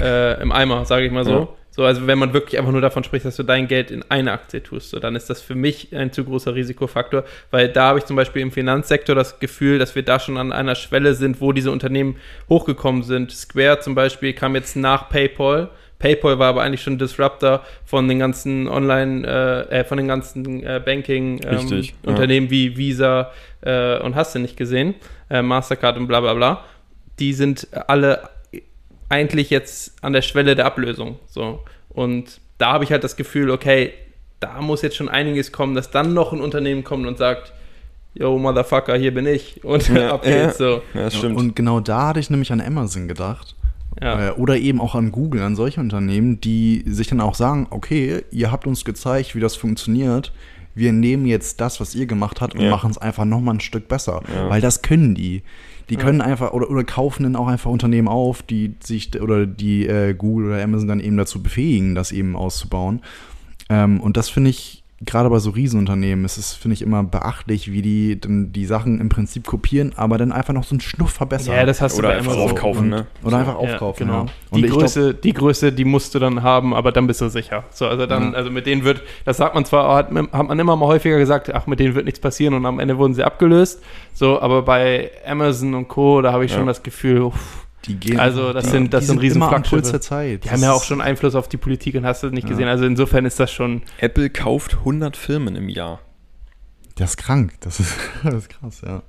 [0.00, 1.30] äh, im Eimer, sage ich mal so.
[1.30, 1.48] Ja.
[1.76, 4.32] So, also wenn man wirklich einfach nur davon spricht, dass du dein Geld in eine
[4.32, 7.98] Aktie tust, so, dann ist das für mich ein zu großer Risikofaktor, weil da habe
[7.98, 11.42] ich zum Beispiel im Finanzsektor das Gefühl, dass wir da schon an einer Schwelle sind,
[11.42, 12.16] wo diese Unternehmen
[12.48, 13.30] hochgekommen sind.
[13.30, 15.68] Square zum Beispiel kam jetzt nach PayPal.
[15.98, 19.26] PayPal war aber eigentlich schon Disruptor von den ganzen Online,
[19.70, 21.82] äh, äh, von den ganzen äh, Banking ähm, ja.
[22.04, 24.94] Unternehmen wie Visa äh, und hast du nicht gesehen,
[25.28, 26.64] äh, Mastercard und bla bla bla.
[27.18, 28.30] Die sind alle
[29.08, 31.18] eigentlich jetzt an der Schwelle der Ablösung.
[31.28, 31.60] So.
[31.88, 33.92] Und da habe ich halt das Gefühl, okay,
[34.40, 37.52] da muss jetzt schon einiges kommen, dass dann noch ein Unternehmen kommt und sagt,
[38.14, 39.64] yo, Motherfucker, hier bin ich.
[39.64, 40.82] Und Ja, ab geht's so.
[40.94, 41.36] Ja, das stimmt.
[41.36, 43.54] Und genau da hatte ich nämlich an Amazon gedacht.
[44.00, 44.28] Ja.
[44.28, 48.24] Äh, Oder eben auch an Google, an solche Unternehmen, die sich dann auch sagen, okay,
[48.30, 50.32] ihr habt uns gezeigt, wie das funktioniert.
[50.74, 52.70] Wir nehmen jetzt das, was ihr gemacht habt und Ja.
[52.70, 54.20] machen es einfach nochmal ein Stück besser.
[54.34, 54.50] Ja.
[54.50, 55.42] Weil das können die.
[55.88, 59.86] Die können einfach oder, oder kaufen dann auch einfach Unternehmen auf, die sich oder die
[59.86, 63.02] äh, Google oder Amazon dann eben dazu befähigen, das eben auszubauen.
[63.68, 67.70] Ähm, und das finde ich gerade bei so Riesenunternehmen ist es, finde ich, immer beachtlich,
[67.70, 71.10] wie die dann die Sachen im Prinzip kopieren, aber dann einfach noch so einen Schnuff
[71.10, 71.54] verbessern.
[71.54, 72.50] Ja, das hast Oder du bei einfach Amazon.
[72.50, 73.06] aufkaufen, ne?
[73.22, 74.06] Oder einfach Ja, aufkaufen.
[74.06, 74.18] genau.
[74.24, 74.26] Ja.
[74.50, 77.20] Und Die ich glaub- Größe, die Größe, die musst du dann haben, aber dann bist
[77.20, 77.64] du sicher.
[77.70, 78.38] So, also dann, Ja.
[78.38, 81.52] also mit denen wird, das sagt man zwar, hat, hat man immer mal häufiger gesagt,
[81.54, 83.82] ach, mit denen wird nichts passieren und am Ende wurden sie abgelöst.
[84.14, 88.18] So, aber bei Amazon und Co., da habe ich schon das Gefühl, uff, Die gehen,
[88.18, 89.76] Also, das die, sind- das die sind riesen Flaggschiffe.
[89.76, 90.44] Puls der Zeit.
[90.44, 92.50] die Das haben ja auch schon Einfluss auf die Politik und hast du nicht Ja.
[92.50, 92.68] gesehen.
[92.68, 96.00] Also insofern ist das schon, Apple kauft 100 Firmen im Jahr.
[96.96, 97.52] Das ist krank.
[97.60, 99.02] Das ist, das ist krass, ja.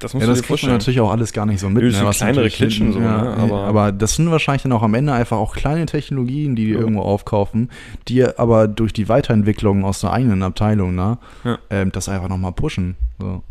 [0.00, 1.82] Das musst Ja, das kriegt man natürlich auch alles gar nicht so mit.
[1.82, 3.36] Nö, so was kleinere Klitschen so, ja, ne?
[3.36, 6.72] Aber- aber, das sind wahrscheinlich dann auch am Ende einfach auch kleine Technologien, die die
[6.72, 6.78] Ja.
[6.78, 7.70] irgendwo aufkaufen,
[8.06, 11.58] die aber durch die Weiterentwicklung aus der eigenen Abteilung, ne, Ja.
[11.70, 12.96] ähm, das einfach nochmal pushen.
[13.18, 13.42] So.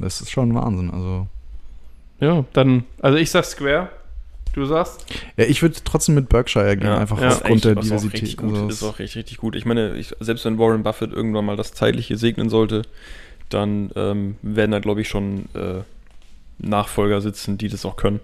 [0.00, 0.90] Das ist schon Wahnsinn.
[0.90, 1.26] Also,
[2.20, 3.90] ja, dann, also ich sag Square,
[4.60, 7.28] du sagst, ja, ich würde trotzdem mit Berkshire gehen, einfach ja.
[7.28, 8.36] aufgrund der auch Diversität.
[8.36, 9.56] gut, Also, ist auch richtig, richtig gut.
[9.56, 12.82] Ich meine, ich, selbst wenn Warren Buffett irgendwann mal das Zeitliche segnen sollte,
[13.48, 15.82] dann ähm, werden da, glaube ich, schon äh,
[16.58, 18.20] Nachfolger sitzen, die das auch können.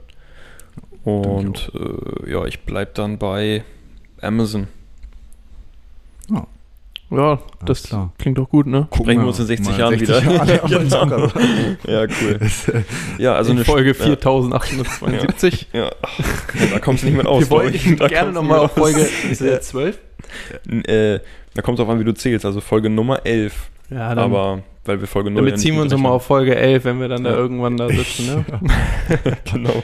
[1.04, 3.64] Und äh, ja, ich bleibe dann bei
[4.20, 4.68] Amazon.
[7.11, 8.12] Ja, das klar.
[8.18, 8.88] klingt doch gut, ne?
[8.94, 10.32] Sprechen wir uns in 60 mal Jahren 60 wieder.
[10.34, 11.26] Jahre Genau.
[11.86, 12.38] Ja, cool.
[13.18, 15.68] Ja, also in eine Folge ja, 4872.
[15.72, 16.20] Ja, ach,
[16.72, 17.42] da kommst du nicht mehr aus.
[17.42, 18.92] Wir wollen gerne kommst du nochmal nicht auf mehr aus.
[18.92, 19.46] Folge, ist Ja.
[19.48, 19.98] jetzt 12?
[20.86, 21.20] Äh,
[21.54, 22.44] da kommt es auf an, wie du zählst.
[22.44, 23.54] Also Folge Nummer 11.
[23.90, 26.57] Ja, dann, Aber weil wir Folge 0 dann ja beziehen wir uns nochmal auf Folge
[26.57, 27.36] 11, wenn wir dann da Ja.
[27.36, 28.45] irgendwann da sitzen, ne?
[29.53, 29.82] Genau.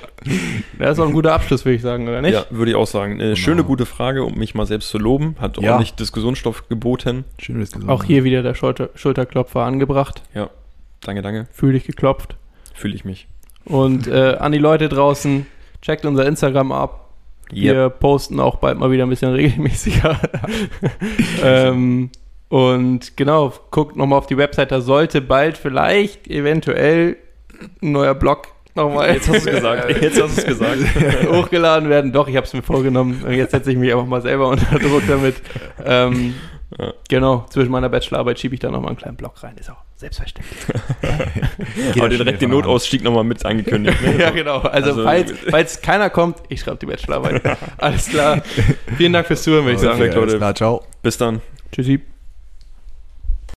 [0.79, 2.35] Das ist auch ein guter Abschluss, würde ich sagen, oder nicht?
[2.35, 3.21] Ja, würde ich auch sagen.
[3.21, 5.37] Äh, schöne, gute Frage, um mich mal selbst zu loben.
[5.39, 5.73] Hat Ja.
[5.73, 7.25] ordentlich Diskussionsstoff geboten.
[7.39, 10.23] Schön, dass du Auch hier wieder der Schulter Schulterklopfer angebracht.
[10.35, 10.51] Ja,
[11.03, 11.47] danke, danke.
[11.53, 12.37] Fühl dich geklopft.
[12.75, 13.29] Fühle ich mich.
[13.67, 15.47] Und äh, an die Leute draußen,
[15.83, 17.01] checkt unser Instagram ab.
[17.53, 20.19] Wir posten auch bald mal wieder ein bisschen regelmäßiger.
[21.45, 22.11] ähm,
[22.49, 27.17] und genau, guckt nochmal auf die Website, da sollte bald vielleicht eventuell
[27.83, 29.91] ein neuer Blog nochmal Jetzt hast du es gesagt.
[30.03, 30.79] Jetzt hast du es gesagt.
[31.31, 32.13] hochgeladen werden.
[32.13, 33.23] Doch, ich habe es mir vorgenommen.
[33.25, 35.37] Und Jetzt setze ich mich einfach mal selber unter Druck damit.
[35.85, 36.35] Ähm,
[36.77, 36.93] Ja.
[37.09, 39.55] Genau, zwischen meiner Bachelorarbeit schiebe ich da nochmal einen kleinen Blog rein.
[39.61, 40.59] Ist auch selbstverständlich.
[41.97, 44.03] Aber direkt den Notausstieg nochmal mit angekündigt.
[44.03, 44.19] Ne?
[44.19, 44.59] ja, genau.
[44.59, 47.43] Also, Also- falls, falls keiner kommt, ich schreibe die Bachelorarbeit.
[47.79, 48.43] Alles klar.
[48.97, 49.99] Vielen Dank fürs Zuhören, würde ich sagen.
[49.99, 50.37] Perfekt, Leute.
[50.39, 50.83] Klar, ciao.
[51.01, 51.41] Bis dann.
[51.71, 52.01] Tschüssi.